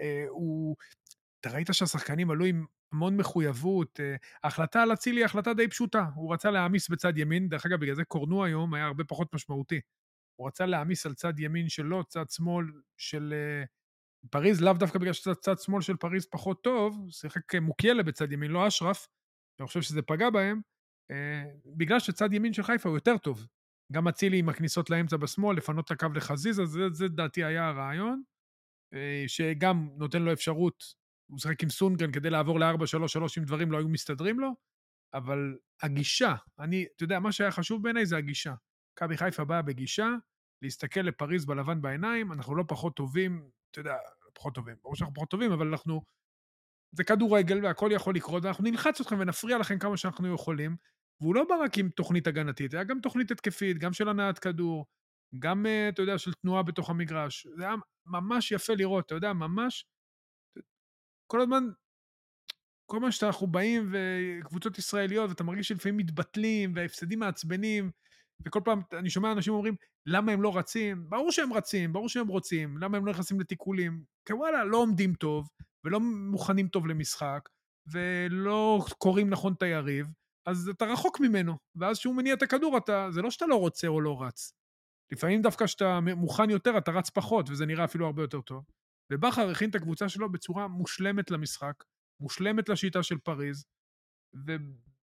[0.01, 0.75] אה, הוא...
[1.39, 3.99] אתה ראית שהשחקנים עלו עם המון מחויבות.
[3.99, 6.05] אה, ההחלטה על אצילי היא החלטה די פשוטה.
[6.15, 9.81] הוא רצה להעמיס בצד ימין, דרך אגב, בגלל זה קורנו היום היה הרבה פחות משמעותי.
[10.39, 12.65] הוא רצה להעמיס על צד ימין שלו, צד שמאל
[12.97, 13.63] של אה,
[14.31, 18.67] פריז, לאו דווקא בגלל שצד שמאל של פריז פחות טוב, שיחק מוקיאלה בצד ימין, לא
[18.67, 19.07] אשרף,
[19.59, 20.61] אני חושב שזה פגע בהם,
[21.77, 23.47] בגלל שצד ימין של חיפה הוא יותר טוב.
[23.91, 28.23] גם אצילי עם הכניסות לאמצע בשמאל, לפנות את הקו לחזיזה, זה, זה דעתי היה הרעיון,
[28.93, 30.83] אה, שגם נותן לו אפשרות,
[31.29, 34.55] הוא משחק עם סונגרן כדי לעבור ל-4-3-3 אם דברים לא היו מסתדרים לו,
[35.13, 38.53] אבל הגישה, אני, אתה יודע, מה שהיה חשוב בעיניי זה הגישה.
[38.97, 40.09] מכבי חיפה באה בגישה,
[40.61, 43.95] להסתכל לפריז בלבן בעיניים, אנחנו לא פחות טובים, אתה יודע,
[44.37, 46.01] פחות טובים, ברור שאנחנו פחות טובים, אבל אנחנו...
[46.91, 50.75] זה כדורגל והכל יכול לקרות, ואנחנו נלחץ אתכם ונפריע לכם כמה שאנחנו יכולים,
[51.21, 54.85] והוא לא בא רק עם תוכנית הגנתית, היה גם תוכנית התקפית, גם של הנעת כדור,
[55.39, 57.47] גם, אה, אתה יודע, של תנועה בתוך המגרש.
[57.57, 59.85] זה היה ממש יפה לראות, אתה יודע, ממש...
[61.27, 61.63] כל הזמן,
[62.85, 67.91] כל הזמן שאנחנו באים וקבוצות ישראליות, ואתה מרגיש שלפעמים מתבטלים, וההפסדים מעצבנים,
[68.45, 71.09] וכל פעם אני שומע אנשים אומרים, למה הם לא רצים?
[71.09, 74.03] ברור שהם רצים, ברור שהם רוצים, למה הם לא נכנסים לתיקולים?
[74.25, 75.49] כי וואלה, לא עומדים טוב,
[75.83, 77.49] ולא מוכנים טוב למשחק,
[77.91, 80.07] ולא קוראים נכון את היריב,
[80.47, 83.87] אז אתה רחוק ממנו, ואז כשהוא מניע את הכדור, אתה, זה לא שאתה לא רוצה
[83.87, 84.53] או לא רץ.
[85.11, 88.65] לפעמים דווקא כשאתה מוכן יותר, אתה רץ פחות, וזה נראה אפילו הרבה יותר טוב.
[89.13, 91.83] ובכר הכין את הקבוצה שלו בצורה מושלמת למשחק,
[92.21, 93.65] מושלמת לשיטה של פריז,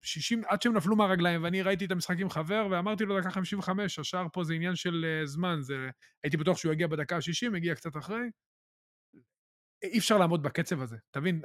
[0.04, 3.98] ו-60, עד שהם נפלו מהרגליים, ואני ראיתי את המשחק עם חבר, ואמרתי לו דקה 55,
[3.98, 5.90] השער פה זה עניין של uh, זמן, זה...
[6.24, 8.30] הייתי בטוח שהוא יגיע בדקה ה-60, הגיע קצת אחרי.
[9.82, 10.96] אי אפשר לעמוד בקצב הזה.
[11.10, 11.42] תבין,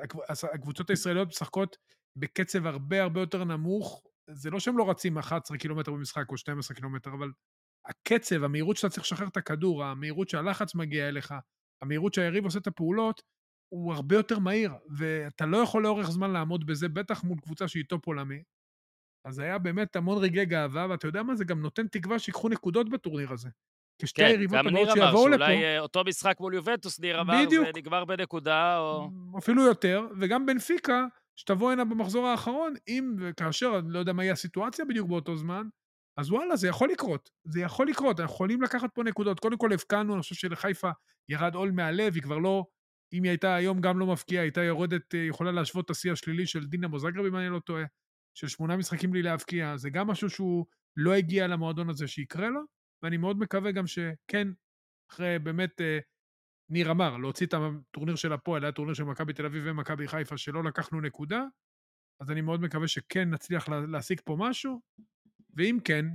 [0.53, 1.77] הקבוצות הישראליות משחקות
[2.15, 4.03] בקצב הרבה הרבה יותר נמוך.
[4.29, 7.31] זה לא שהם לא רצים 11 קילומטר במשחק או 12 קילומטר, אבל
[7.85, 11.33] הקצב, המהירות שאתה צריך לשחרר את הכדור, המהירות שהלחץ מגיע אליך,
[11.81, 13.21] המהירות שהיריב עושה את הפעולות,
[13.69, 17.84] הוא הרבה יותר מהיר, ואתה לא יכול לאורך זמן לעמוד בזה, בטח מול קבוצה שהיא
[17.89, 18.43] טופ עולמי.
[19.25, 22.89] אז היה באמת המון רגעי גאווה, ואתה יודע מה, זה גם נותן תקווה שיקחו נקודות
[22.89, 23.49] בטורניר הזה.
[24.01, 25.45] כשתי כן, היריבות גם הבאות ניר אמר שיבואו לפה...
[25.45, 27.65] שאולי אה, אותו משחק מול יובנטוס, ניר אמר, בדיוק.
[27.65, 29.10] זה נגמר בנקודה, או...
[29.38, 31.05] אפילו יותר, וגם בנפיקה,
[31.36, 35.67] שתבוא הנה במחזור האחרון, אם וכאשר, אני לא יודע מה יהיה הסיטואציה בדיוק באותו זמן,
[36.19, 37.29] אז וואלה, זה יכול לקרות.
[37.43, 39.39] זה יכול לקרות, אנחנו יכולים לקחת פה נקודות.
[39.39, 40.89] קודם כל הבקענו, אני חושב שלחיפה
[41.29, 42.65] ירד עול מהלב, היא כבר לא,
[43.13, 46.47] אם היא הייתה היום גם לא מפקיעה, הייתה יורדת, אה, יכולה להשוות את השיא השלילי
[46.47, 47.83] של דינה מוזגרב, אם אני לא טועה,
[48.37, 49.77] של שמונה משחקים בלי להבקיע.
[49.77, 50.65] זה גם משהו שהוא
[50.97, 52.61] לא הגיע למועדון הזה שיקרה לו,
[53.03, 54.47] ואני מאוד מקווה גם שכן,
[55.11, 55.99] אחרי באמת אה,
[56.71, 60.37] ניר אמר, להוציא את הטורניר של הפועל, היה טורניר של מכבי תל אביב ומכבי חיפה,
[60.37, 61.43] שלא לקחנו נקודה,
[62.21, 64.81] אז אני מאוד מקווה שכן נצליח לה, להשיג פה משהו,
[65.57, 66.05] ואם כן,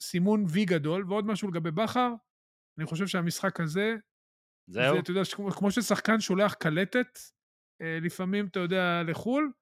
[0.00, 2.14] סימון וי גדול, ועוד משהו לגבי בכר,
[2.78, 3.96] אני חושב שהמשחק הזה,
[4.66, 4.94] זהו.
[4.94, 7.18] זה, אתה יודע, כמו, כמו ששחקן שולח קלטת,
[7.82, 9.52] אה, לפעמים, אתה יודע, לחו"ל,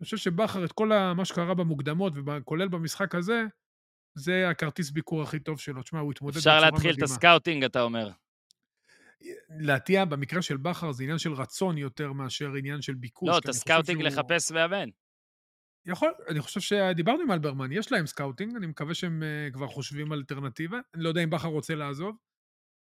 [0.00, 3.42] אני חושב שבכר, את כל מה שקרה במוקדמות, וכולל במשחק הזה,
[4.18, 5.82] זה הכרטיס ביקור הכי טוב שלו.
[5.82, 7.14] תשמע, הוא התמודד אפשר בצורה להתחיל את מדהימה.
[7.14, 8.10] הסקאוטינג, אתה אומר.
[9.60, 13.28] להטיע, במקרה של בכר זה עניין של רצון יותר מאשר עניין של ביקוש.
[13.28, 14.88] לא, את הסקאוטינג שהוא- לחפש מאמן.
[15.86, 20.12] יכול, אני חושב שדיברנו עם אלברמן, יש להם סקאוטינג, אני מקווה שהם uh, כבר חושבים
[20.12, 20.80] על אלטרנטיבה.
[20.94, 22.16] אני לא יודע אם בכר רוצה לעזוב.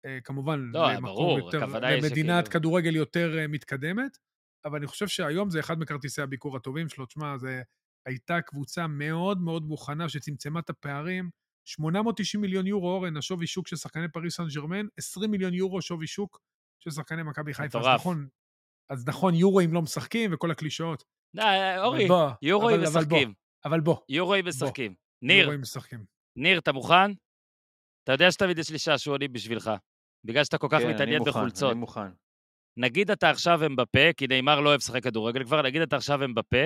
[0.06, 4.18] Uh, כמובן, לא, למקום ברור, יותר, למדינת שכאילו- כדורגל יותר uh, מתקדמת,
[4.66, 7.06] אבל אני חושב שהיום זה אחד מכרטיסי הביקור הטובים שלו.
[7.06, 7.62] תשמע, זה
[8.08, 11.30] הייתה קבוצה מאוד מאוד מוכנה שצמצמה את הפערים.
[11.66, 16.08] 890 מיליון יורו, אורן, השווי שוק של שחקני פריס סן ג'רמן, 20 מיליון יורו שווי
[16.08, 16.40] שוק
[16.84, 17.64] של שחקני מכבי חיפה.
[17.80, 18.00] אז מטורף.
[18.00, 18.28] נכון,
[18.90, 21.04] אז נכון, יורואים לא משחקים וכל הקלישאות.
[21.36, 21.42] די,
[21.78, 23.34] אורי, אבל בוא, יורואים אבל- אבל בוא, משחקים.
[23.66, 24.96] אבל בוא, יורואים משחקים.
[25.22, 26.06] ניר, יורואים משחקים.
[26.38, 27.12] ניר, אתה מוכן?
[28.04, 29.72] אתה יודע שתמיד יש לי שעשועונים בשבילך.
[30.24, 31.72] בגלל שאתה כל כך כן, אני מתעניין מוכן, בחולצות.
[31.72, 32.12] אני מוכן.
[32.78, 36.66] נגיד אתה עכשיו אמבפה, כי ניימאר לא אוהב לשחק כדורגל כבר, נגיד אתה עכשיו אמבפה,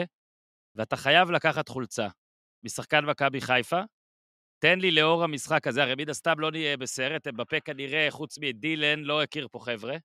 [0.76, 2.08] ואתה חייב לקחת חולצה
[2.66, 3.82] משחקן מכבי חיפה,
[4.63, 9.00] תן לי לאור המשחק הזה, הרי מן הסתם לא נהיה בסרט, אמבפה כנראה, חוץ מדילן,
[9.00, 9.96] לא הכיר פה חבר'ה.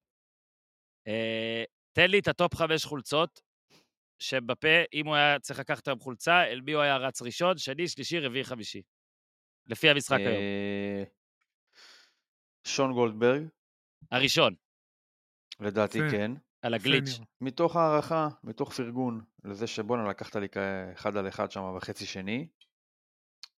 [1.06, 3.40] אה, תן לי את הטופ חמש חולצות,
[4.22, 7.88] שאמבפה, אם הוא היה צריך לקחת היום חולצה, אל מי הוא היה רץ ראשון, שני,
[7.88, 8.82] שלישי, רביעי, חמישי.
[9.66, 10.42] לפי המשחק היום.
[12.68, 13.42] שון גולדברג,
[14.10, 14.54] הראשון,
[15.60, 15.98] לדעתי.
[16.10, 16.30] כן.
[16.62, 17.20] על הגליץ'.
[17.40, 22.48] מתוך הערכה, מתוך פרגון, לזה שבואנה לקחת לי כאחד על אחד שם בחצי שני.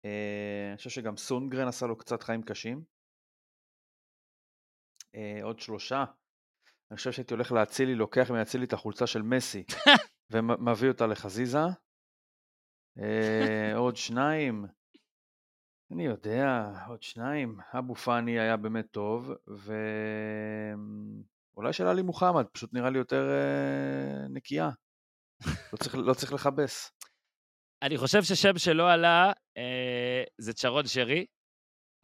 [0.06, 2.84] אה, אני חושב שגם סונגרן עשה לו קצת חיים קשים.
[5.16, 6.04] אה, עוד שלושה.
[6.92, 9.64] אני חושב שהייתי הולך לאצילי, לוקח מאצילי את החולצה של מסי
[10.32, 11.60] ומביא אותה לחזיזה.
[13.00, 14.66] אה, עוד שניים.
[15.92, 17.58] אני יודע, עוד שניים.
[17.74, 19.32] אבו פאני היה באמת טוב,
[21.56, 24.70] ואולי של עלי מוחמד, פשוט נראה לי יותר אה, נקייה.
[25.74, 26.92] לא צריך, לא צריך לכבס.
[27.82, 31.26] אני חושב ששם שלא עלה אה, זה צ'רון שרי.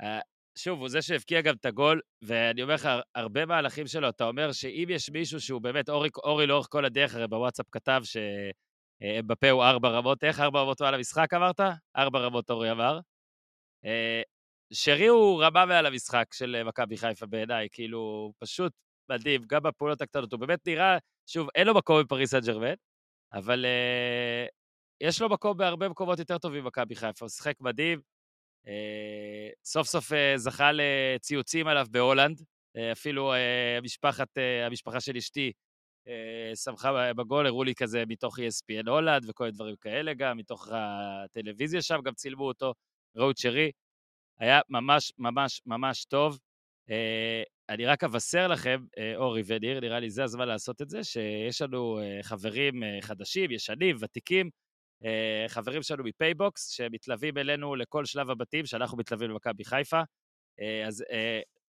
[0.02, 0.20] אה,
[0.58, 4.52] שוב, הוא זה שהבקיע גם את הגול, ואני אומר לך, הרבה מהלכים שלו, אתה אומר
[4.52, 9.64] שאם יש מישהו שהוא באמת, אורי, אורי לאורך כל הדרך, הרי בוואטסאפ כתב שאמבפה הוא
[9.64, 11.60] ארבע רמות, איך ארבע רמות הוא על המשחק אמרת?
[11.98, 13.00] ארבע רמות אורי אמר.
[13.86, 14.22] אה,
[14.74, 18.74] שרי הוא רמה מעל המשחק של אה, מכבי חיפה בעיניי, כאילו, פשוט
[19.10, 20.32] מדהים, גם בפעולות הקטנות.
[20.34, 22.74] הוא באמת נראה, שוב, אין לו מקום בפריס סן ג'רמן,
[23.34, 24.46] אבל אה,
[25.02, 28.02] יש לו מקום בהרבה מקומות יותר טובים במכבי חיפה, הוא שיחק מדהים.
[28.68, 32.42] אה, סוף סוף אה, זכה לציוצים עליו בהולנד,
[32.78, 35.52] אה, אפילו אה, משפחת, אה, המשפחה של אשתי
[36.08, 40.70] אה, שמחה בגול, הראו לי כזה מתוך ESPN הולנד וכל מיני דברים כאלה גם, מתוך
[40.72, 42.74] הטלוויזיה שם גם צילמו אותו,
[43.16, 43.72] ראו את שרי.
[44.40, 46.40] היה ממש ממש ממש טוב.
[46.90, 51.04] אה, אני רק אבשר לכם, אה, אורי וניר, נראה לי זה הזמן לעשות את זה,
[51.04, 54.50] שיש לנו אה, חברים חדשים, ישנים, ותיקים,
[55.48, 60.02] חברים שלנו מפייבוקס, שמתלווים אלינו לכל שלב הבתים, שאנחנו מתלווים למכבי חיפה.
[60.88, 61.04] אז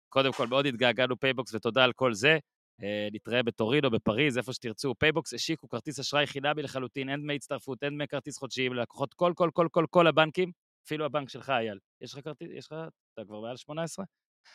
[0.09, 2.37] קודם כל, מאוד התגעגענו פייבוקס, ותודה על כל זה.
[2.83, 4.95] אה, נתראה בטורינו, בפריז, איפה שתרצו.
[4.95, 9.33] פייבוקס השיקו כרטיס אשראי חינמי לחלוטין, אין דמי הצטרפות, אין דמי כרטיס חודשיים ללקוחות כל,
[9.35, 10.51] כל, כל, כל, כל הבנקים,
[10.85, 11.79] אפילו הבנק שלך, אייל.
[12.01, 12.77] יש לך כרטיס, יש לך,
[13.13, 14.05] אתה כבר מעל 18?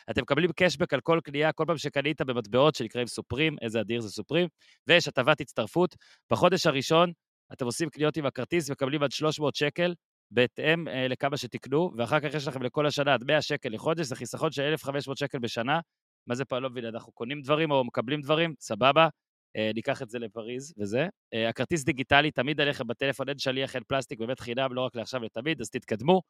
[0.09, 4.09] אתם מקבלים קשבק על כל קנייה, כל פעם שקנית במטבעות שנקראים סופרים, איזה אדיר זה
[4.09, 4.47] סופרים,
[4.87, 5.95] ויש הטבת הצטרפות.
[6.31, 7.11] בחודש הראשון
[7.53, 9.93] אתם עושים קניות עם הכרטיס ומקבלים עד 300 שקל,
[10.31, 14.15] בהתאם אה, לכמה שתקנו, ואחר כך יש לכם לכל השנה עד 100 שקל לחודש, זה
[14.15, 15.79] חיסכון של 1,500 שקל בשנה.
[16.27, 19.07] מה זה פה, לא מבין, אנחנו קונים דברים או מקבלים דברים, סבבה,
[19.75, 21.07] ניקח את זה לפריז וזה.
[21.33, 25.23] אה, הכרטיס דיגיטלי תמיד עליכם בטלפון, אין שליח, אין פלסטיק, באמת חינם, לא רק לעכשיו
[25.23, 26.21] לתמיד, אז תתקדמו.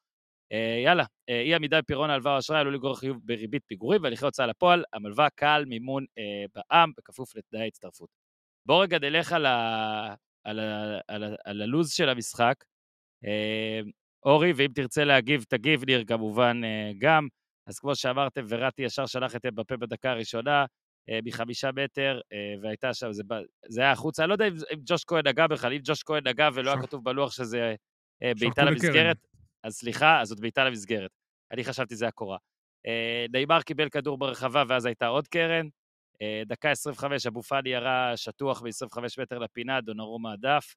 [0.51, 4.25] אה, יאללה, אה, אי עמידה בפירעון ההלוואה או אשראי עלול לגרור חיוב בריבית פיגורים והליכי
[4.25, 8.10] הוצאה לפועל, המלווה קל מימון אה, בע"מ, בכפוף לתנאי הצטרפות.
[8.65, 10.15] בואו רגע נלך על, ה...
[10.43, 10.99] על, ה...
[11.07, 11.36] על, ה...
[11.45, 12.55] על הלו"ז של המשחק.
[13.25, 13.81] אה,
[14.25, 17.27] אורי, ואם תרצה להגיב, תגיב, ניר כמובן אה, גם.
[17.67, 20.65] אז כמו שאמרתם, וראטי ישר שלח את אמבפה בדקה הראשונה, אה,
[21.25, 23.23] מחמישה מטר, אה, והייתה שם, זה,
[23.67, 24.23] זה היה החוצה.
[24.23, 26.81] אני לא יודע אם, אם ג'וש כהן נגע בכלל, אם ג'וש כהן נגע ולא היה
[26.81, 27.75] כתוב בלוח שזה
[28.23, 28.63] אה, בעיטה.
[28.63, 29.17] למסגרת,
[29.63, 31.11] אז סליחה, אז זאת בעיטה למסגרת.
[31.51, 32.37] אני חשבתי זה הקורה.
[32.87, 35.67] אה, נאמר קיבל כדור ברחבה ואז הייתה עוד קרן.
[36.21, 40.75] אה, דקה 25, אבו פאני ירה שטוח ב-25 מטר לפינה, דונרומה הדף.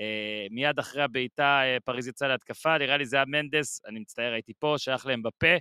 [0.00, 4.32] אה, מיד אחרי הבעיטה, אה, פריז יצא להתקפה, נראה לי זה היה מנדס, אני מצטער,
[4.32, 5.56] הייתי פה, שייך להם בפה.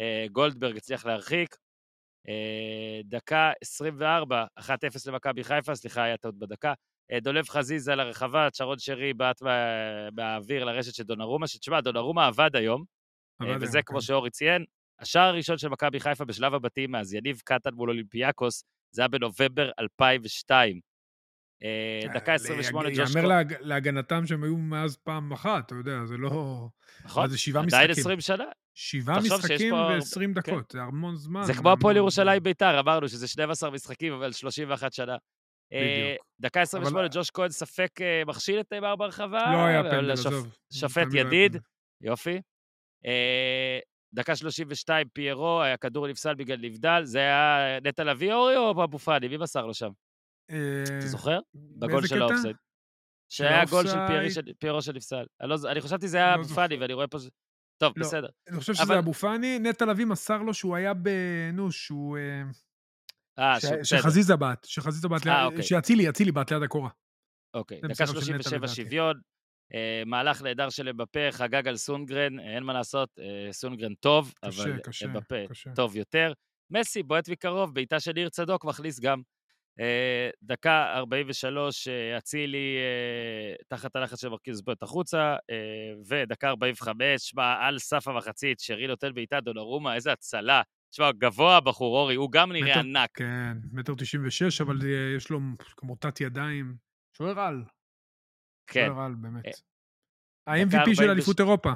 [0.00, 1.56] אה, גולדברג הצליח להרחיק.
[2.28, 2.34] אה,
[3.04, 4.62] דקה 24, 1-0
[5.06, 6.72] למכבי חיפה, סליחה, היה טעות בדקה.
[7.12, 9.42] אה, דולב חזיזה לרחבה, שרון שרי בעט
[10.12, 12.84] מהאוויר לרשת של דונרומה, שתשמע, דונרומה עבד היום,
[13.42, 14.04] אה, עבד וזה היום, כמו כן.
[14.04, 14.64] שאורי ציין.
[15.00, 19.70] השער הראשון של מכבי חיפה בשלב הבתים, אז יניב קטן מול אולימפיאקוס, זה היה בנובמבר
[19.80, 20.80] 2002.
[21.62, 25.66] אה, דקה אה, 28, ל- ג'וש יאמר קו- להג- להגנתם שהם היו מאז פעם אחת,
[25.66, 26.66] אתה יודע, זה לא...
[27.04, 27.24] נכון?
[27.24, 28.02] עדיין משחקים?
[28.02, 28.44] 20 שנה.
[28.80, 30.32] שבעה משחקים פה הרבה- ו-20 כן.
[30.34, 31.42] דקות, זה המון זמן.
[31.42, 32.42] זה כמו הפועל ירושלים.
[32.42, 35.16] ביתר, אמרנו שזה 12 משחקים, אבל 31 שנה.
[35.72, 36.26] אה, בדיוק.
[36.40, 39.52] דקה 28, אבל- ג'וש כהן ספק אה, מכשיל את נאמר ברחבה.
[39.52, 40.56] לא היה אבל פנדל, השופ- עזוב.
[40.72, 41.56] שופט לא היה ידיד.
[42.00, 42.40] יופי.
[43.06, 43.78] אה,
[44.14, 49.28] דקה 32, פיירו, הכדור נפסל בגלל נבדל, זה היה נטע לביא אורי או אבו פאני?
[49.28, 49.90] מי מסר לו שם?
[50.46, 51.38] אתה זוכר?
[51.54, 52.22] בגול של?
[52.22, 52.56] האופסייד.
[53.32, 53.86] שהיה גול
[54.30, 55.24] של פיירו שנפסל.
[55.40, 56.76] אני לא אני חשבתי זה היה לא אבו פאני.
[56.76, 57.18] ואני רואה פה...
[57.78, 58.06] טוב, לא.
[58.06, 58.28] בסדר.
[58.48, 61.08] אני חושב אבל- שזה אבו פאני, נטע לביא מסר לו שהוא היה ב...
[61.52, 62.18] נו, שהוא...
[62.18, 62.42] אה,
[63.38, 63.88] אה, ש- ש-.
[63.94, 65.62] שחזיזה בעט, שחזיזה בעט, אה, אוקיי.
[65.62, 66.90] שאצילי, אצילי בעט ליד הקורה.
[67.54, 68.74] אוקיי, דקה מסירה של נטע 37 לדעתי.
[68.74, 69.20] שוויון,
[69.74, 74.34] אה, מהלך נהדר של אמבפה, חגג על סונגרן, אה, אין מה לעשות, אה, סונגרן טוב,
[74.44, 74.72] קשה, אבל
[75.04, 75.70] אמבפה קשה.
[75.74, 76.32] טוב יותר.
[76.70, 79.22] מסי בועט מקרוב, בעיטה של ניר צדוק, מכניס גם.
[79.80, 85.36] אה, דקה 43, אה, אצילי אה, תחת הלחץ של מרכיז בועט החוצה,
[86.08, 90.62] ודקה 45, שמע, על סף המחצית, שרי נותן בעיטה, דונרומה, איזה הצלה.
[90.90, 93.10] תשמע, גבוה הבחור, אורי, הוא גם נראה מטר- ענק.
[93.14, 94.78] כן, מטר תשעים ושש, אבל
[95.16, 95.38] יש לו
[95.76, 96.76] כמו תת ידיים.
[97.16, 97.64] שוער על.
[98.66, 98.86] כן.
[98.88, 99.44] שוער על, באמת.
[100.46, 101.00] ה-MVP של 46.
[101.00, 101.70] אליפות אירופה,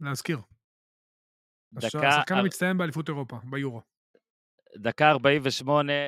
[0.00, 0.38] להזכיר.
[1.72, 2.08] דקה...
[2.08, 3.82] השחקן המצטיין באליפות אירופה, ביורו.
[4.76, 5.98] דקה 48, אה,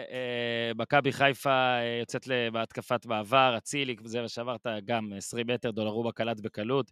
[0.78, 6.40] מכבי חיפה אה, יוצאת בהתקפת מעבר, אצילי, זה מה שאמרת, גם 20 מטר, דולרובה קלט
[6.40, 6.90] בקלות.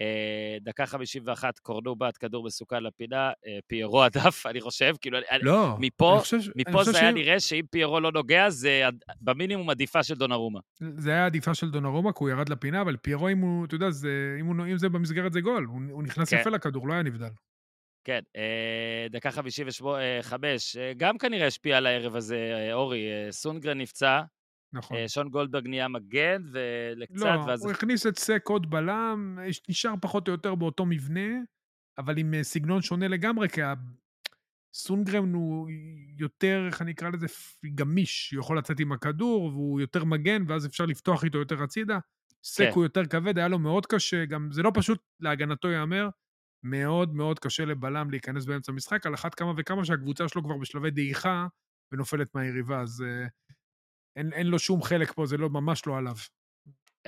[0.00, 3.30] אה, דקה 51, קורנו בעט כדור מסוכן לפינה,
[3.66, 6.98] פיירו הדף, אני חושב, כאילו, אני- לא, מפה- אני חושב, ש- אני מפה חושב זה
[6.98, 8.82] היה שאם- נראה שאם פיירו לא נוגע, זה
[9.20, 10.60] במינימום עדיפה של דונרומה.
[10.96, 13.90] זה היה עדיפה של דונרומה, כי הוא ירד לפינה, אבל פיירו, אם הוא, אתה יודע,
[13.90, 14.10] זה,
[14.40, 16.36] אם, הוא, אם זה במסגרת זה גול, הוא, הוא נכנס כן.
[16.40, 17.30] יפה לכדור, לא היה נבדל.
[18.04, 23.06] כן, אה, דקה 55, אה, גם כנראה השפיע על הערב הזה, אה, אורי.
[23.12, 24.20] אה, סונגרן נפצע,
[24.72, 24.96] נכון.
[24.96, 27.64] אה, שון גולדברג נהיה מגן, ולקצת, לא, ואז...
[27.64, 29.38] הוא הכניס את סק עוד בלם,
[29.68, 31.28] נשאר פחות או יותר באותו מבנה,
[31.98, 33.74] אבל עם אה, סגנון שונה לגמרי, כי ה-
[34.74, 35.68] סונגרן הוא
[36.18, 37.26] יותר, איך אני אקרא לזה,
[37.74, 41.98] גמיש, הוא יכול לצאת עם הכדור, והוא יותר מגן, ואז אפשר לפתוח איתו יותר הצידה.
[42.44, 42.70] סק כן.
[42.74, 46.08] הוא יותר כבד, היה לו מאוד קשה, גם זה לא פשוט, להגנתו ייאמר,
[46.62, 50.90] מאוד מאוד קשה לבלם להיכנס באמצע המשחק, על אחת כמה וכמה שהקבוצה שלו כבר בשלבי
[50.90, 51.46] דעיכה
[51.92, 53.26] ונופלת מהיריבה, אז אה,
[54.16, 56.14] אין, אין לו שום חלק פה, זה לא, ממש לא עליו.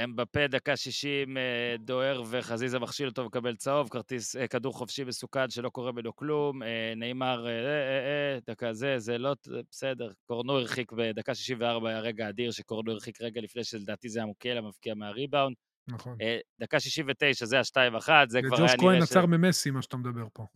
[0.04, 5.50] אמבפה, דקה 60, אה, דוהר וחזיזה מכשיל אותו ומקבל צהוב, כרטיס, אה, כדור חופשי מסוכן
[5.50, 6.62] שלא קורה ממנו כלום,
[6.96, 9.34] נאמר, אה, אה, אה, דקה זה, זה לא,
[9.70, 14.26] בסדר, קורנו הרחיק בדקה 64, היה רגע אדיר שקורנו הרחיק רגע לפני שלדעתי זה היה
[14.26, 15.56] מוקל, המבקיע מהריבאונד.
[15.88, 16.16] נכון.
[16.20, 19.96] אה, דקה 69, זה ה-2-1, זה כבר וג'וש היה כהן נראה עצר ממסי, מה שאתה
[19.96, 20.46] מדבר פה.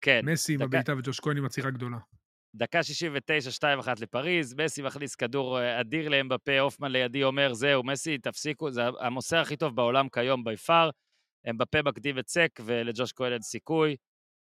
[0.00, 1.96] כן, מסי עם הבעיטה וג'וש כהן עם עצירה גדולה.
[2.56, 8.18] דקה 69, 2-1 לפריז, מסי מכניס כדור אה, אדיר לאמבפה, הופמן לידי אומר, זהו, מסי,
[8.18, 10.90] תפסיקו, זה המוסר הכי טוב בעולם כיום בי פאר.
[11.50, 13.96] אמבפה מקדים את סק, ולג'וש כהן אין סיכוי.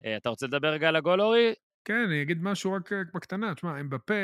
[0.04, 1.54] אה, אתה רוצה לדבר רגע על הגול, אורי?
[1.84, 3.54] כן, אני אגיד משהו רק בקטנה.
[3.54, 4.14] תשמע, אמבפה,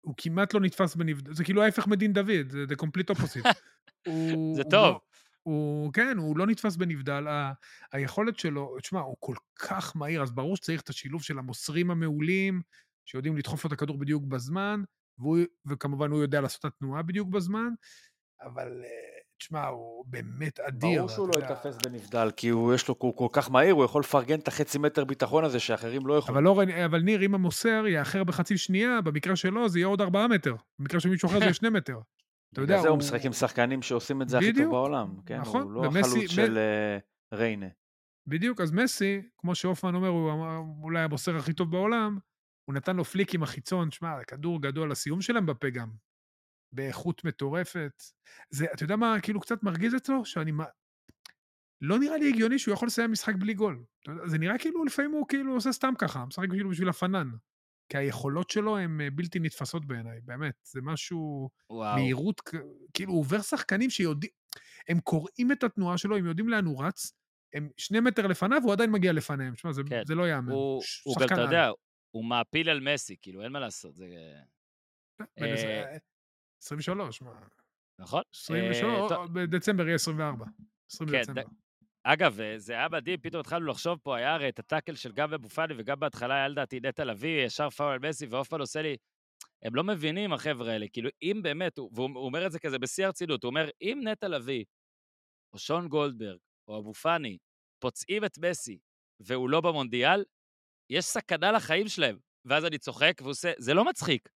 [0.00, 3.48] הוא כמעט לא נתפס בנבדל, זה כאילו ההפך מדין דוד, זה the complete opposite.
[4.06, 4.84] הוא- זה הוא טוב.
[4.94, 5.00] לא-
[5.46, 7.26] הוא, כן, הוא לא נתפס בנבדל.
[7.26, 7.52] ה,
[7.92, 12.62] היכולת שלו, תשמע, הוא כל כך מהיר, אז ברור שצריך את השילוב של המוסרים המעולים,
[13.04, 14.82] שיודעים לדחוף לו את הכדור בדיוק בזמן,
[15.18, 17.68] והוא, וכמובן הוא יודע לעשות את התנועה בדיוק בזמן,
[18.42, 18.88] אבל אה,
[19.38, 20.98] תשמע, הוא באמת אדיר.
[20.98, 21.40] ברור שהוא לא.
[21.40, 24.78] ייתפס בנבדל, כי הוא יש לו, הוא כל כך מהיר, הוא יכול לפרגן את החצי
[24.78, 26.36] מטר ביטחון הזה שאחרים לא יכולים.
[26.36, 30.28] אבל, לא, אבל ניר, אם המוסר יאחר בחצי שנייה, במקרה שלו זה יהיה עוד ארבעה
[30.28, 30.54] מטר.
[30.78, 31.98] במקרה של מישהו אחר זה יהיה שני מטר.
[32.52, 35.16] אתה יודע, הוא הוא- משחק עם שחקנים שעושים את זה הכי טוב בדיוק, בעולם.
[35.26, 36.98] כן, נכון, הוא לא ומסי- החלוץ מ- של אה,
[37.38, 37.66] ריינה.
[38.28, 42.18] בדיוק, אז מסי, כמו שהופמן אומר, הוא אמר, אולי המוסר הכי טוב בעולם,
[42.64, 45.90] הוא נתן לו פליק עם החיצון, שמע, כדור גדול, הסיום שלהם בפה גם.
[46.72, 48.02] באיכות מטורפת.
[48.50, 50.24] זה, אתה יודע מה, כאילו קצת מרגיז אצלו?
[50.24, 50.52] שאני...
[51.80, 53.84] לא נראה לי הגיוני שהוא יכול לסיים משחק בלי גול.
[54.24, 57.30] זה נראה כאילו לפעמים הוא כאילו עושה סתם ככה, משחק כאילו בשביל הפנן.
[57.88, 60.54] כי היכולות שלו הן אה, בלתי נתפסות בעיניי, באמת.
[60.64, 61.50] זה משהו...
[61.70, 61.96] וואו.
[61.96, 62.40] מהירות,
[62.94, 64.32] כאילו הוא עובר שחקנים שיודעים,
[64.88, 67.12] הם קוראים את התנועה שלו, הם יודעים לאן הוא רץ,
[67.54, 69.54] הם שני מטר לפניו, הוא עדיין מגיע לפניהם.
[69.54, 70.02] תשמע, זה, כן.
[70.06, 70.52] זה לא ייאמן.
[70.52, 71.40] הוא, הוא גם, אתה.
[71.40, 71.70] יודע,
[72.10, 74.06] הוא מעפיל על מסי, כאילו, אין מה לעשות, זה...
[75.18, 75.96] בן עשר- אה,
[76.62, 77.30] 23, מה?
[77.98, 78.22] נכון?
[78.34, 80.46] 23, אה, או- טוב, או בדצמבר יהיה 24.
[80.90, 81.42] 20 כן, בדצמבר.
[82.08, 85.34] אגב, אה, זה היה מדהים, פתאום התחלנו לחשוב פה, היה הרי את הטאקל של גם
[85.34, 88.96] אבו פאני וגם בהתחלה היה לדעתי נטע לביא, ישר פאול על מסי, והופמן עושה לי,
[89.62, 92.78] הם לא מבינים, החבר'ה האלה, כאילו, אם באמת, הוא- והוא הוא אומר את זה כזה
[92.78, 94.64] בשיא הרצינות, הוא אומר, אם נטע לביא,
[95.52, 96.38] או שון גולדברג,
[96.68, 97.38] או אבו פאני,
[97.78, 98.78] פוצעים את מסי,
[99.20, 100.24] והוא לא במונדיאל,
[100.90, 102.18] יש סכנה לחיים שלהם.
[102.44, 104.28] ואז אני צוחק, והוא עושה, זה לא מצחיק.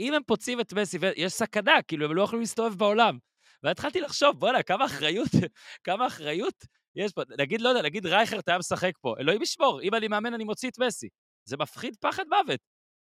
[0.00, 3.18] אם הם פוצעים את מסי, יש סכנה, כאילו, הם לא יכולים להסתובב בעולם.
[3.62, 5.28] והתחלתי לחשוב, בואנה, כמה אחריות,
[5.86, 6.64] כמה אחריות
[6.96, 7.22] יש פה.
[7.38, 10.70] נגיד, לא יודע, נגיד רייכרט היה משחק פה, אלוהים ישמור, אם אני מאמן, אני מוציא
[10.70, 11.08] את מסי.
[11.44, 12.60] זה מפחיד פחד מוות.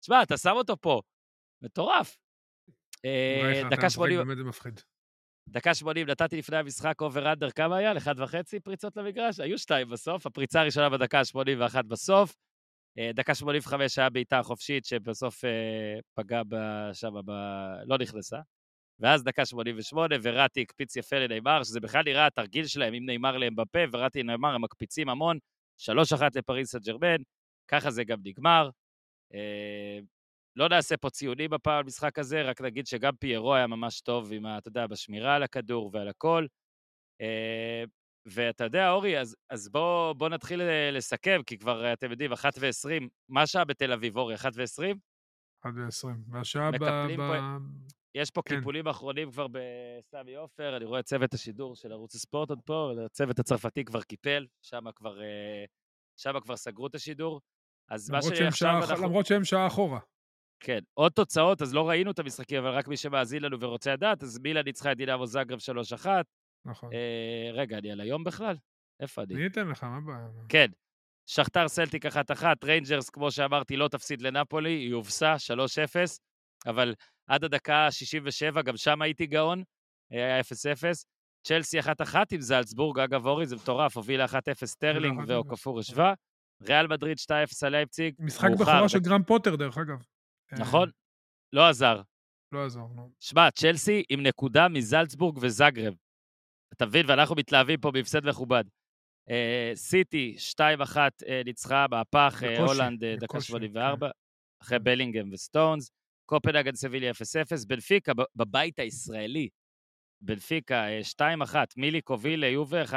[0.01, 1.01] תשמע, אתה שם אותו פה,
[1.63, 2.17] מטורף.
[3.05, 4.81] אה, דקה משחק, 80, באמת זה מפחיד.
[5.49, 7.95] דקה 80, נתתי לפני המשחק אובר אנדר, כמה היה?
[7.95, 9.41] לאחד וחצי פריצות למגרש?
[9.41, 12.37] היו שתיים בסוף, הפריצה הראשונה בדקה ה-81 בסוף.
[12.99, 15.51] אה, דקה 85 היה בעיטה חופשית שבסוף אה,
[16.15, 16.43] פגעה
[16.93, 17.31] שם, ב...
[17.87, 18.39] לא נכנסה.
[19.01, 23.57] ואז דקה 88, וראטי הקפיץ יפה לנאמר, שזה בכלל נראה התרגיל שלהם, אם נאמר להם
[23.57, 25.39] בפה, וראטי נאמר, הם מקפיצים המון,
[25.81, 25.89] 3-1
[26.35, 27.17] לפריס סן ג'רמן,
[27.69, 28.71] ככה זה גם נגמר.
[29.35, 29.99] אה,
[30.57, 34.47] לא נעשה פה ציונים הפעם במשחק הזה, רק נגיד שגם פיירו היה ממש טוב עם,
[34.47, 36.47] ה- אתה יודע, בשמירה על הכדור ועל הכל.
[37.21, 37.85] אה,
[38.27, 42.33] ואתה יודע, אורי, אז, אז בוא, בוא נתחיל אה, לסכם, כי כבר, אה, אתם יודעים,
[42.33, 44.35] 1 ו-20, מה השעה בתל אביב, אורי?
[44.35, 44.97] 1 ו-20?
[45.65, 46.09] 1 ו-20.
[46.31, 46.75] והשעה ב...
[46.75, 46.79] ב...
[47.17, 47.57] פה-
[48.17, 48.57] יש פה כן.
[48.57, 53.39] קיפולים אחרונים כבר בסמי עופר, אני רואה צוות השידור של ערוץ הספורט עוד פה, הצוות
[53.39, 55.65] הצרפתי כבר קיפל, שם כבר, אה,
[56.17, 57.41] שם כבר סגרו את השידור.
[57.91, 59.05] אז מה שעכשיו אנחנו...
[59.05, 60.01] למרות שהם שעה אחורה.
[60.61, 64.23] כן, עוד תוצאות, אז לא ראינו את המשחקים, אבל רק מי שמאזין לנו ורוצה לדעת,
[64.23, 65.59] אז מילאן ניצחה את דינמו זאגרב
[66.05, 66.07] 3-1.
[66.65, 66.93] נכון.
[66.93, 68.57] אה, רגע, אני על היום בכלל?
[69.01, 69.35] איפה אני?
[69.35, 70.29] אני אתן לך, מה הבעיה?
[70.49, 70.67] כן.
[71.27, 72.11] שחטאר סלטיק 1-1,
[72.65, 76.21] ריינג'רס, כמו שאמרתי, לא תפסיד לנפולי, היא הובסה 3-0,
[76.67, 76.95] אבל
[77.27, 79.63] עד הדקה ה-67, גם שם הייתי גאון,
[80.11, 80.45] היה 0-0.
[81.47, 81.85] צ'לסי 1-1
[82.33, 85.25] עם זלצבורג, אגב אורי, זה מטורף, הובילה 1-0 סטרלינג 1-0.
[85.29, 86.15] ואוקאפור השווה.
[86.63, 88.15] ריאל מדריד 2-0 על לייפציג.
[88.19, 90.03] משחק בכורה של גרהם פוטר, דרך אגב.
[90.53, 90.91] אה, נכון,
[91.53, 92.03] לא עזר.
[92.53, 93.11] לא יעזור, נו.
[93.21, 95.95] שמע, צ'לסי עם נקודה מזלצבורג וזאגרב.
[96.73, 97.07] אתה מבין?
[97.09, 98.65] ואנחנו מתלהבים פה בהפסד מכובד.
[99.31, 100.97] אה, סיטי, 2-1
[101.27, 104.11] אה, ניצחה, מהפך, אה, הולנד, אה, דקה בקושי, 84,
[104.63, 105.91] אחרי בלינגהם וסטונס.
[106.27, 107.15] קופנהגן סביליה 0-0,
[107.67, 109.49] בנפיקה בבית הישראלי.
[110.21, 111.01] בנפיקה אה,
[111.45, 112.91] 2-1, מיליק הוביל ליובה 1-0,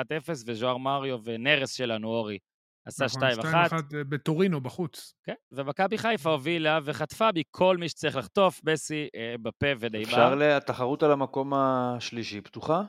[0.46, 2.38] וז'ואר מריו ונרס שלנו, אורי,
[2.86, 3.44] עשה נכון, 2-1.
[3.44, 5.14] 2-1 אה, בטורינו, בחוץ.
[5.24, 10.04] כן, ומכבי חיפה הובילה וחטפה מכל מי שצריך לחטוף, מסי, אה, בפה ונאמר.
[10.04, 12.82] אפשר, ל- התחרות על המקום השלישי פתוחה?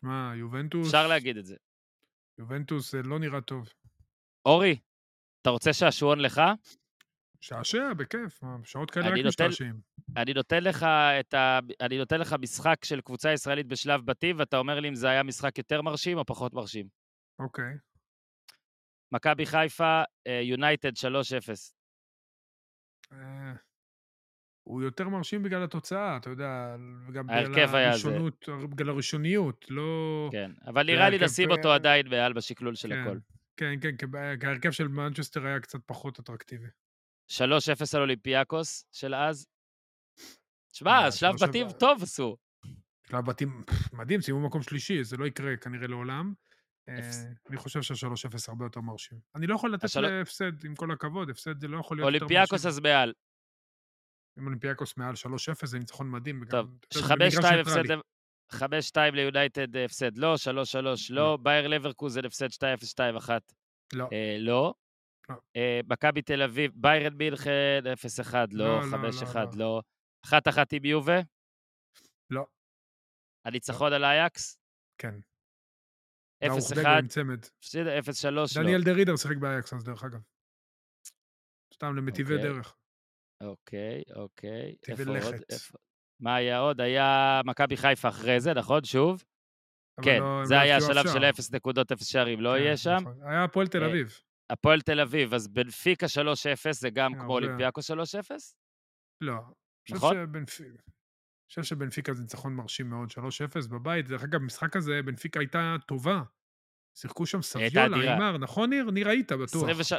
[0.00, 1.56] שמע, יובנטוס, אפשר להגיד את זה.
[2.38, 3.68] יובנטוס אה, לא נראה טוב.
[4.46, 4.78] אורי,
[5.42, 6.40] אתה רוצה שעשועון לך?
[7.46, 9.80] שעשע, בכיף, מה, בשעות כאלה רק משתעשעים.
[10.16, 10.86] אני נותן לך
[11.20, 11.58] את ה...
[11.80, 15.22] אני נותן לך משחק של קבוצה ישראלית בשלב בתים, ואתה אומר לי אם זה היה
[15.22, 16.88] משחק יותר מרשים או פחות מרשים.
[17.38, 17.74] אוקיי.
[19.12, 21.72] מכבי חיפה, אה, יונייטד 3-0.
[23.12, 23.52] אה,
[24.62, 26.76] הוא יותר מרשים בגלל התוצאה, אתה יודע,
[27.08, 27.88] וגם בגלל זה.
[27.88, 30.28] הראשונות, בגלל הראשוניות, לא...
[30.32, 33.18] כן, אבל נראה לי נשים אה, אותו עדיין מעל בשקלול של כן, הכל.
[33.56, 34.06] כן, כן, כי
[34.46, 36.68] ההרכב של מנצ'סטר היה קצת פחות אטרקטיבי.
[37.30, 37.36] 3-0
[37.94, 39.46] על אולימפיאקוס של אז.
[40.72, 42.36] שמע, אה, שלב בתים טוב עשו.
[43.08, 46.34] שלב בתים, מדהים, סיימו מקום שלישי, זה לא יקרה כנראה לעולם.
[46.88, 46.94] אה.
[47.48, 49.18] אני חושב שה-3-0 הרבה יותר מרשים.
[49.34, 52.36] אני לא יכול לתת להפסד, עם כל הכבוד, הפסד זה לא יכול להיות יותר מרשים.
[52.36, 53.12] אולימפיאקוס אז מעל.
[54.38, 56.44] אם אולימפיאקוס מעל 3-0 זה ניצחון מדהים.
[56.50, 57.60] טוב, אתה יודע, זה במגרש 5-2 ניטרלי.
[57.60, 58.00] הפסד...
[58.52, 60.48] 5-2 ליונייטד אה, הפסד לא, 3-3
[60.82, 61.38] לא, לא.
[61.42, 62.58] בייר לברקוזן הפסד 2-0,
[63.26, 63.30] 2-1
[63.92, 64.08] לא,
[64.38, 64.74] לא.
[65.28, 65.36] לא.
[65.56, 67.80] אה, מכבי תל אביב, ביירן מינכן
[68.32, 69.80] 0-1 לא, לא, לא, 5-1 לא, לא.
[70.26, 71.18] 1-1 עם יובה,
[72.30, 72.46] לא,
[73.46, 74.58] הניצחון על אייקס,
[74.98, 75.14] כן.
[76.44, 77.44] 0-1, ברוך דגו עם צמד.
[77.58, 78.44] הפסיד 0-3 לא.
[78.62, 80.20] דניאל דה רידר שיחק באייקס אז, דרך אגב.
[81.74, 82.48] סתם למטיבי אוקיי.
[82.48, 82.76] דרך.
[83.42, 84.76] אוקיי, אוקיי.
[84.82, 85.16] נתיבי עוד?
[85.16, 85.54] לכת.
[86.20, 86.80] מה היה עוד?
[86.80, 88.84] היה מכבי חיפה אחרי זה, נכון?
[88.84, 89.24] שוב?
[90.04, 91.30] כן, לא- זה היה השלב של שער.
[91.30, 92.96] 0 נקודות, 0 שערים, לא כן, יהיה שם.
[93.00, 93.22] נכון.
[93.22, 94.20] היה הפועל תל אה, אביב.
[94.50, 96.08] הפועל תל אביב, אז בנפיקה 3-0
[96.72, 97.32] זה גם אה, כמו הרבה.
[97.46, 97.84] אולימפיאקו 3-0?
[99.20, 99.32] לא.
[99.32, 100.16] אני חושב נכון?
[100.16, 100.44] אני
[101.48, 104.08] חושב שבנפיקה זה ניצחון מרשים מאוד, 3-0 בבית.
[104.08, 106.22] דרך אגב, במשחק הזה בנפיקה הייתה טובה.
[106.98, 108.12] שיחקו שם סביולה.
[108.12, 108.90] אימר, נכון ניר?
[108.90, 109.46] ניר היית בטוח.
[109.68, 109.92] 23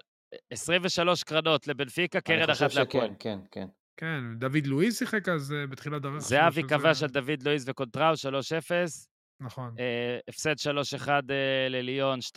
[0.53, 3.07] 23 קרנות לבנפיקה, קרן אני אחת חושב להפועל.
[3.07, 3.67] שכן, כן, כן.
[3.99, 6.19] כן, דוד לואיס שיחק אז אה, בתחילת דרך.
[6.19, 9.07] זהבי כבש זה- על דוד לואיס וקונטראו, 3-0.
[9.39, 9.75] נכון.
[9.79, 12.31] אה, הפסד 3-1 אה, לליון, 2-2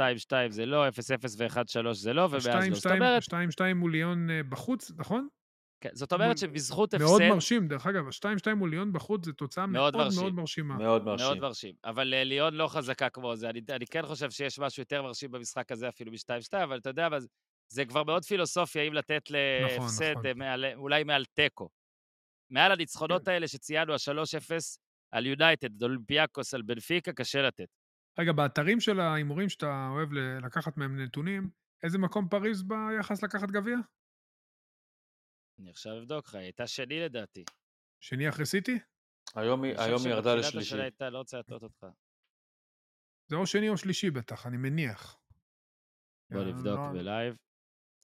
[0.51, 0.92] זה לא, 0-0
[1.38, 2.74] ו-1-3 זה לא, ומאז לא.
[2.74, 3.34] זאת אומרת, 2-2
[3.74, 5.28] מול ליון אה, בחוץ, נכון?
[5.80, 9.32] כן, זאת אומרת מול- שבזכות מאוד הפסד, מרשים, דרך אגב, ה-2-2 מול ליון בחוץ זו
[9.32, 10.20] תוצאה מאוד מאוד מרשים.
[10.22, 10.74] מאוד מרשימה.
[10.76, 11.42] מאוד מאוד מרשים.
[11.42, 11.74] מרשים.
[11.84, 13.51] אבל אה, ליון לא חזקה כמו זה.
[13.51, 17.07] אני, אני כן חושב שיש משהו יותר מרשים במשחק הזה אפילו מ-2-2, אבל אתה יודע,
[17.07, 17.26] אבל
[17.72, 20.26] זה- כבר מאוד פילוסופיה אם לתת להפסד, נכון.
[20.26, 21.68] אה, מעל, אולי מעל תיקו.
[22.51, 23.30] מעל הניצחונות כן.
[23.30, 24.53] האלה שציינו, ה-3-0
[25.12, 27.68] על יונייטד, אולימפיאקוס, על בנפיקה, קשה לתת.
[28.18, 30.12] רגע, באתרים של ההימורים שאתה אוהב
[30.44, 31.50] לקחת מהם נתונים,
[31.82, 33.76] איזה מקום פריז ביחס לקחת גביע?
[35.58, 37.44] אני עכשיו אבדוק לך, היא הייתה שני לדעתי.
[38.00, 38.78] שני אחרי סיטי?
[39.34, 40.58] היום היא ירדה שבתחילת לשלישי.
[40.58, 41.86] השנה הייתה, לא רוצה להטעות אותך.
[43.28, 45.20] זה או שני או שלישי בטח, אני מניח.
[46.30, 47.36] בוא נבדוק לא- ב live.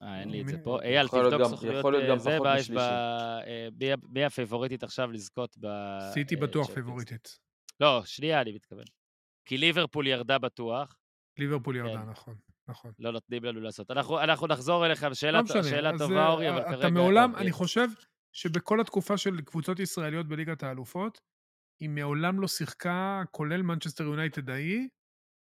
[0.02, 0.82] אה, אין לי את זה פה.
[0.82, 2.78] אייל, תבדוק גם זה, פחות מה יש ב...
[2.78, 3.68] אה,
[4.08, 5.66] מי הפייבוריטית עכשיו לזכות ב...
[6.12, 6.70] סיטי אה, בטוח?
[6.70, 7.38] פייבוריטית.
[7.80, 8.84] לא, שנייה אני מתכוון.
[9.48, 10.96] כי ליברפול ירדה בטוח,
[11.38, 12.10] ליברפול ירדה, כן.
[12.10, 12.34] נכון,
[12.68, 12.92] נכון.
[12.98, 13.90] לא נותנים לנו לעשות.
[13.90, 15.62] אנחנו, אנחנו נחזור אליך, שאלה, לא.
[15.62, 16.90] שאלה אז, טובה, אה, אורי, אבל אתה כרגע...
[16.90, 17.88] מעולם, טוב, אני חושב
[18.32, 21.20] שבכל התקופה של קבוצות ישראליות בליגת האלופות,
[21.80, 24.88] היא מעולם לא שיחקה, כולל מנצ'סטר יונייטד ההיא,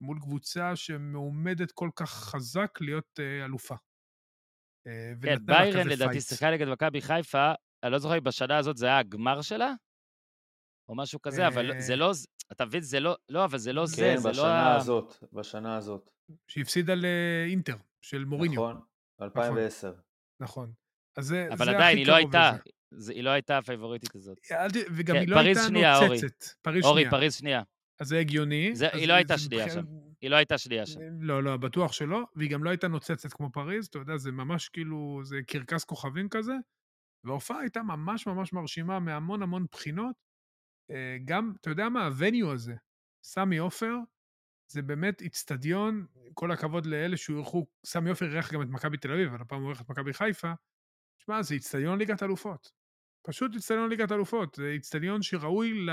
[0.01, 3.75] מול קבוצה שמעומדת כל כך חזק להיות אלופה.
[4.87, 6.21] אה, כן, ביירן לדעתי.
[6.21, 7.53] שיחקה נגד מכבי חיפה,
[7.83, 9.73] אני לא זוכר אם בשנה הזאת זה היה הגמר שלה,
[10.89, 12.13] או משהו כזה, אבל אה, זה לא,
[12.53, 14.77] אתה מבין, זה לא, לא, אבל זה לא זה, כן, זה לא בשנה ה...
[14.77, 16.11] הזאת, בשנה הזאת.
[16.49, 18.55] שהפסידה לאינטר, של מוריניו.
[18.71, 18.81] נכון,
[19.23, 19.93] 2010.
[20.41, 20.73] נכון.
[21.17, 22.61] אז זה, אבל עדיין, הכי היא לא הייתה, לזה.
[23.03, 24.39] זה- היא לא הייתה הפייבוריטית הזאת.
[24.91, 26.09] וגם כן, היא לא הייתה שנייה, אורי.
[26.09, 26.45] נוצצת.
[26.63, 27.11] פריז אורי, שנייה.
[27.11, 27.63] פריז שנייה.
[28.01, 28.73] אז זה הגיוני.
[28.93, 29.85] היא לא הייתה שנייה שם.
[30.23, 31.01] היא לא הייתה שנייה שם.
[31.21, 34.69] לא, לא, בטוח שלא, והיא גם לא הייתה נוצצת כמו פריז, אתה יודע, זה ממש
[34.69, 36.53] כאילו, זה קרקס כוכבים כזה,
[37.25, 40.17] וההופעה הייתה ממש ממש מרשימה מהמון המון בחינות.
[40.91, 42.75] אה, גם, אתה יודע מה, ה venue הזה,
[43.25, 43.95] סמי עופר,
[44.73, 49.13] זה באמת איצטדיון, כל הכבוד לאלה שהוא אירחו, סמי עופר אירח גם את מכבי תל
[49.13, 50.53] אביב, אבל הפעם הוא אירח את מכבי חיפה.
[51.19, 52.71] שמע, זה איצטדיון ליגת אלופות.
[53.27, 54.55] פשוט איצטדיון ליגת אלופות.
[54.55, 55.91] זה איצטדיון שראוי ל...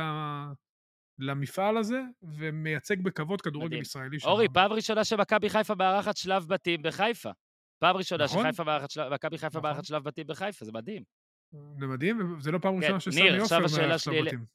[1.20, 3.82] למפעל הזה, ומייצג בכבוד כדורגל מדהים.
[3.82, 4.18] ישראלי.
[4.24, 4.54] אורי, שם.
[4.54, 7.32] פעם ראשונה שמכבי חיפה מארחת שלב בתים בחיפה.
[7.80, 8.44] פעם ראשונה נכון.
[8.44, 9.70] שחיפה מארחת שלב, מכבי חיפה נכון.
[9.70, 11.04] מארחת שלב בתים בחיפה, זה מדהים.
[11.52, 14.46] זה מדהים, וזה לא פעם כן, ראשונה שסמי עופר השאלה מארח שלי שלב בתים.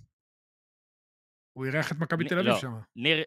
[1.53, 2.59] הוא אירח את מכבי תל אביב לא.
[2.59, 2.73] שם.
[2.97, 3.25] ניר,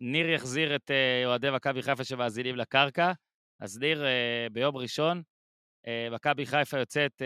[0.00, 3.12] ניר יחזיר את אה, אוהדי מכבי חיפה שמאזינים לקרקע.
[3.60, 5.22] אז ניר, אה, ביום ראשון,
[5.86, 7.22] אה, מכבי חיפה יוצאת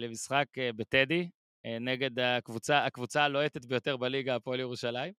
[0.00, 0.46] למשחק
[0.76, 1.30] בטדי,
[1.80, 5.12] נגד הקבוצה, הקבוצה הלוהטת ביותר בליגה, הפועל ירושלים.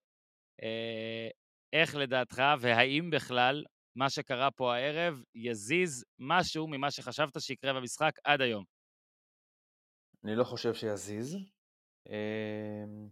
[0.62, 1.28] אה,
[1.72, 3.64] איך לדעתך, והאם בכלל
[3.96, 8.64] מה שקרה פה הערב יזיז משהו ממה שחשבת שיקרה במשחק עד היום?
[10.24, 11.36] אני לא חושב שיזיז.
[12.08, 13.08] אמ,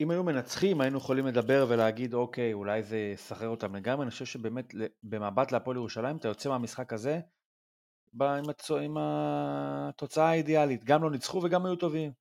[0.00, 4.24] אם היו מנצחים היינו יכולים לדבר ולהגיד אוקיי אולי זה יסחרר אותם לגמרי, אני חושב
[4.24, 7.20] שבאמת במבט להפועל ירושלים אתה יוצא מהמשחק הזה
[8.80, 12.12] עם, התוצאה האידיאלית, גם לא ניצחו וגם היו טובים.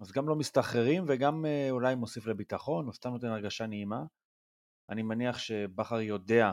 [0.00, 4.02] אז גם לא מסתחררים וגם אה, אולי מוסיף לביטחון או סתם נותן הרגשה נעימה.
[4.90, 6.52] אני מניח שבכר יודע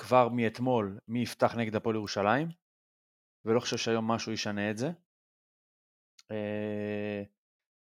[0.00, 2.48] כבר מאתמול מי יפתח נגד הפועל ירושלים,
[3.44, 4.86] ולא חושב שהיום משהו ישנה את זה.
[6.30, 7.22] אה,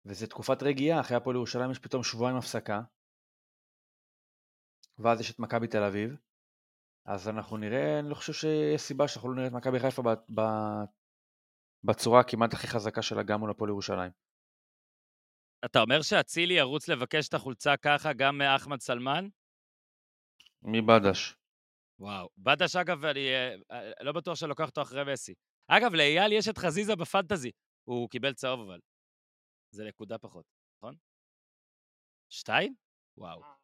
[0.04, 2.80] וזה תקופת רגיעה, אחרי הפועל ירושלים יש פתאום שבועיים הפסקה,
[4.98, 6.16] ואז יש את מכבי תל אביב,
[7.14, 10.40] אז אנחנו נראה, אני לא חושב שיש סיבה שאנחנו לא נראה את מכבי חיפה ב-
[10.40, 10.84] ב-
[11.84, 14.12] בצורה הכמעט הכי חזקה שלה גם מול הפועל ירושלים.
[15.64, 19.28] אתה אומר שאצילי ירוץ לבקש את החולצה ככה גם מאחמד סלמן?
[20.62, 21.36] מבדש.
[21.98, 22.28] וואו.
[22.38, 25.34] בדש, אגב, אני אה, אה, לא בטוח שאני לוקח אותו אחרי מסי.
[25.68, 27.50] אגב, לאייל יש את חזיזה בפנטזי.
[27.84, 28.80] הוא קיבל צהוב, אבל.
[29.74, 30.44] זה נקודה פחות,
[30.78, 30.94] נכון?
[32.32, 32.74] שתיים?
[33.18, 33.59] וואו.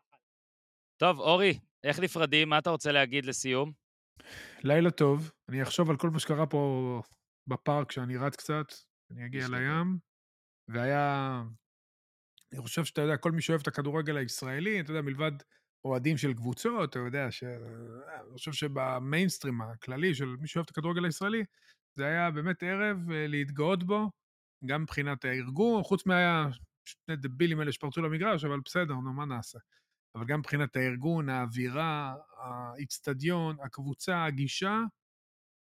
[0.96, 2.48] טוב, אורי, איך נפרדים?
[2.48, 3.72] מה אתה רוצה להגיד לסיום?
[4.62, 7.02] לילה טוב, אני אחשוב על כל מה שקרה פה
[7.46, 8.66] בפארק כשאני רץ קצת,
[9.10, 9.46] אני אגיע.
[9.48, 9.98] לים,
[10.68, 11.42] והיה...
[12.52, 15.32] אני חושב שאתה יודע, כל מי שאוהב את הכדורגל הישראלי, אתה יודע, מלבד
[15.84, 17.42] אוהדים של קבוצות, אתה יודע, ש...
[17.44, 21.44] אני חושב שבמיינסטרים הכללי של מי שאוהב את הכדורגל הישראלי,
[21.98, 24.10] זה היה באמת ערב אה, להתגאות בו,
[24.66, 26.48] גם מבחינת הארגון, חוץ מה...
[26.88, 29.58] שני דבילים האלה שפרצו למגרש, אבל בסדר, נו, מה נעשה?
[30.16, 34.80] אבל גם מבחינת הארגון, האווירה, האיצטדיון, הקבוצה, הגישה,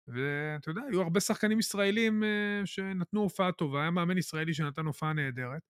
[0.08, 5.12] ואתה יודע, היו הרבה שחקנים ישראלים אה, שנתנו הופעה טובה, היה מאמן ישראלי שנתן הופעה
[5.12, 5.62] נהדרת,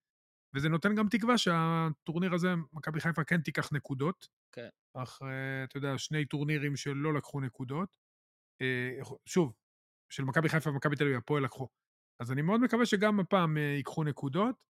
[0.54, 4.28] וזה נותן גם תקווה שהטורניר הזה, מכבי חיפה כן תיקח נקודות.
[4.52, 4.68] כן.
[4.94, 7.96] אחרי, אתה יודע, שני טורנירים שלא לקחו נקודות.
[8.62, 9.54] אה, שוב,
[10.12, 11.68] של מכבי חיפה ומכבי תל אביב, הפועל לקחו.
[12.22, 14.64] אז אני מאוד מקווה שגם הפעם אה, ייקחו נקודות,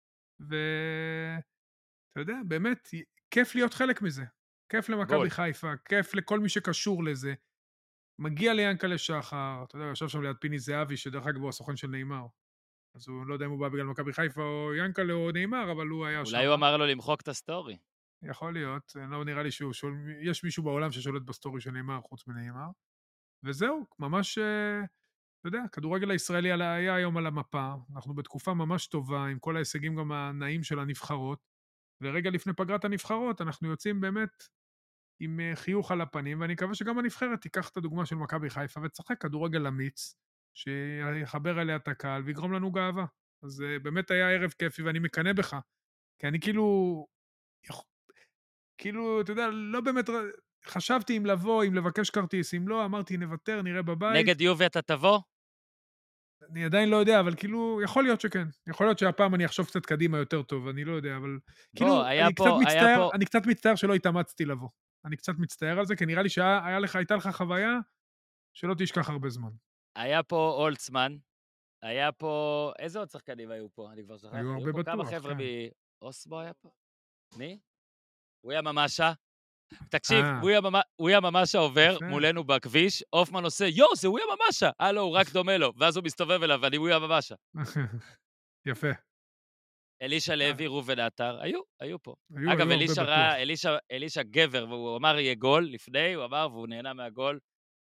[0.40, 2.88] ואתה יודע, באמת,
[3.34, 4.24] כיף להיות חלק מזה.
[4.68, 5.30] כיף למכבי.
[5.30, 7.34] חיפה, כיף לכל מי שקשור לזה.
[8.18, 11.88] מגיע ליענקלה שחר, אתה יודע, ישב שם ליד פיני זהבי, שדרך אגב הוא הסוכן של
[11.88, 12.26] ניימאר.
[12.96, 15.86] אז הוא לא יודע אם הוא בא בגלל מכבי חיפה או יענקלה או ניימאר, אבל
[15.86, 16.34] הוא היה שם.
[16.34, 17.78] אולי הוא אמר לו למחוק את ה story.
[18.22, 22.26] יכול להיות, לא נראה לי שהוא שואל, יש מישהו בעולם ששולט בסטורי של נאמר חוץ
[22.26, 22.68] מנאמר.
[23.44, 24.80] וזהו, ממש, אה,
[25.40, 29.96] אתה יודע, הכדורגל הישראלי היה היום על המפה, אנחנו בתקופה ממש טובה, עם כל ההישגים
[29.96, 31.51] גם הנאים של הנבחרות,
[32.02, 34.48] ורגע לפני פגרת הנבחרות אנחנו יוצאים באמת
[35.20, 38.80] עם אה, חיוך על הפנים, ואני מקווה שגם הנבחרת תיקח את הדוגמה של מכבי חיפה
[38.84, 40.14] ותשחק כדורגל אמיץ,
[40.54, 43.04] שיחבר אליה את הקהל ויגרום לנו גאווה.
[43.42, 45.56] אז אה, באמת היה ערב כיפי ואני מקנא בך,
[46.18, 47.06] כי אני כאילו,
[48.78, 50.04] כאילו, אתה יודע, לא באמת,
[50.64, 54.16] חשבתי אם לבוא, אם לבקש כרטיס, אם לא, אמרתי נוותר, נראה בבית.
[54.16, 55.18] נגד יובי אתה תבוא?
[56.50, 58.48] אני עדיין לא יודע, אבל כאילו, יכול להיות שכן.
[58.66, 61.38] יכול להיות שהפעם אני אחשוב קצת קדימה יותר טוב, אני לא יודע, אבל
[61.76, 64.68] כאילו, היה אני, פה- קצת היה מצטער, פה- אני קצת מצטער שלא התאמצתי לבוא.
[65.04, 66.78] אני קצת מצטער על זה, כי נראה לי שהייתה
[67.16, 67.78] לך, לך חוויה
[68.56, 69.50] שלא תשכח הרבה זמן.
[69.96, 71.16] היה פה אולצמן,
[71.82, 72.72] היה פה...
[72.78, 73.92] איזה עוד שחקנים היו פה?
[73.92, 74.34] אני כבר שוכח.
[74.34, 75.40] היו הרבה פה כמה בטוח, חבר'ה כן.
[76.02, 76.70] מאוסמו היה פה?
[77.36, 77.58] מי?
[78.44, 79.12] וויה ממשה.
[79.90, 80.40] תקשיב, אה.
[80.42, 81.96] וויה ממ- וויה ממשה עובר.
[82.10, 84.70] מולנו בכביש, הופמן עושה, יואו, זה וויה ממשה!
[84.80, 85.72] הלו, הוא רק דומה לו.
[85.76, 87.34] ואז הוא מסתובב אליו, ואני וויה ממשה.
[88.70, 88.88] יפה.
[90.02, 92.14] אלישע לוי, ראובן עטר, היו, היו פה.
[92.36, 93.02] היו, אגב, אלישע.
[93.02, 97.38] ראה, אלישע, אלישע גבר, והוא אמר יהיה גול לפני, הוא אמר, והוא נהנה מהגול,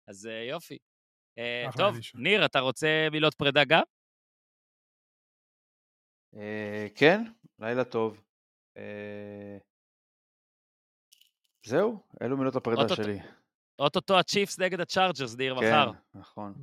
[0.10, 0.78] אז אה, יופי.
[1.38, 1.96] אה, טוב.
[2.16, 3.82] ניר, אתה רוצה מילות פרידה גם?
[6.36, 7.24] אה, כן,
[7.60, 8.24] לילה טוב.
[11.66, 13.20] זהו, אלו מילות הפרידה אוטוטו- שלי.
[13.80, 15.92] אוטוטו הצ'יפס נגד הצ'ארג'רס, ניר, כן, מחר.
[16.14, 16.54] נכון.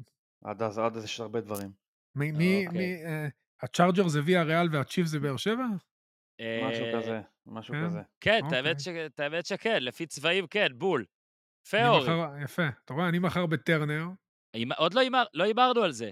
[0.44, 1.72] עד אז עד אז יש הרבה דברים.
[2.14, 2.78] מי, מי, אוקיי.
[2.78, 3.28] מי, אה,
[3.62, 5.64] הצ'ארג'ר זה ויה ריאל והצ'יף זה באר שבע?
[6.40, 7.84] משהו אה, כזה, משהו כן.
[7.84, 8.01] כזה.
[8.20, 8.59] כן, את אוקיי.
[8.59, 8.76] האמת
[9.07, 11.05] את האמת שכן, לפי צבעים כן, בול.
[11.66, 12.42] יפה, אורי.
[12.44, 12.62] יפה.
[12.84, 14.07] אתה רואה, אני מחר בטרנר.
[14.76, 16.11] עוד לא הימר- לא הימרנו על זה.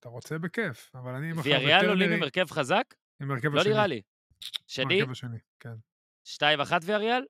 [0.00, 2.94] אתה רוצה בכיף, אבל אני מחר ויאריאל עולים בטרנר עם הרכב חזק?
[3.22, 3.72] עם הרכב לא השני.
[3.72, 4.02] נראה לי.
[4.66, 5.00] שני?
[5.00, 5.74] הרכב השני, כן.
[6.24, 7.24] שתיים אחת ויאריאל?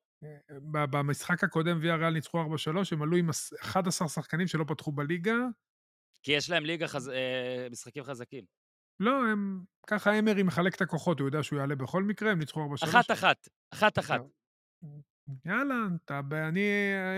[0.73, 2.45] במשחק הקודם ויאריאל ניצחו 4-3,
[2.93, 5.37] הם עלו עם עש- 11 שחקנים שלא פתחו בליגה.
[6.23, 7.09] כי יש להם ליגה חז...
[7.09, 8.45] אה, משחקים חזקים.
[9.01, 9.65] לא, הם...
[9.87, 12.85] ככה אמרי מחלק את הכוחות, הוא יודע שהוא יעלה בכל מקרה, הם ניצחו 4-3.
[12.85, 13.49] אחת אחת.
[13.75, 14.21] אחת אחת.
[15.45, 16.21] יאללה, אתה...
[16.49, 16.61] אני...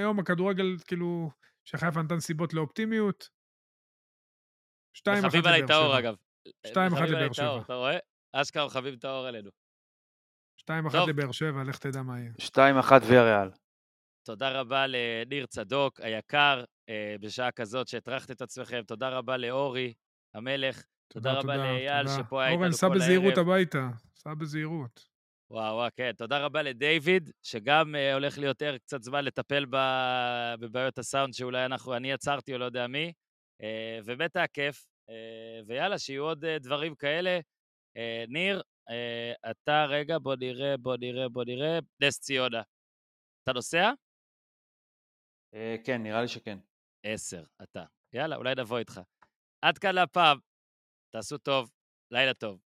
[0.00, 1.30] היום הכדורגל, כאילו,
[1.64, 3.28] שחיפה נתן סיבות לאופטימיות.
[4.98, 5.98] 2-1 מחבבים עליי לבאר שבע.
[5.98, 6.14] אגב.
[6.66, 7.64] שתיים אחת מחבבים עליי לבאר את האור, שבע.
[7.64, 7.98] אתה רואה?
[8.32, 9.50] אשכרה מחבבים את האור עלינו.
[10.70, 11.08] 2-1 טוב.
[11.08, 12.32] לבאר שבע, לך תדע מה יהיה.
[12.80, 13.48] 2-1 ויאריאל.
[14.26, 18.82] תודה רבה לניר צדוק היקר, אה, בשעה כזאת שהטרחת את עצמכם.
[18.86, 19.94] תודה רבה לאורי
[20.34, 20.84] המלך.
[21.08, 22.06] תודה רבה לאייל.
[22.08, 23.48] שפה היה איתנו אורן, סע כל בזהירות הערב.
[23.48, 23.88] הביתה.
[24.16, 25.04] סע בזהירות.
[25.50, 26.10] וואו, וואו, כן.
[26.16, 31.64] תודה רבה לדיוויד, שגם אה, הולך להיות ער קצת זמן לטפל ב- בבעיות הסאונד שאולי
[31.64, 33.12] אנחנו, אני עצרתי או לא יודע מי.
[33.62, 34.86] אה, ובאמת היה כיף.
[35.10, 37.38] אה, ויאללה, שיהיו עוד אה, דברים כאלה.
[37.96, 41.78] אה, ניר, אה, אתה, רגע, בוא נראה, בוא נראה, בוא נראה.
[42.02, 42.62] נס ציונה.
[43.42, 43.90] אתה נוסע?
[45.54, 46.58] אה, כן, נראה לי שכן.
[47.06, 47.84] עשר, אתה.
[48.12, 49.00] יאללה, אולי נבוא איתך.
[49.64, 50.38] עד כאן להפעם.
[51.12, 51.70] תעשו טוב,
[52.10, 52.63] לילה טוב.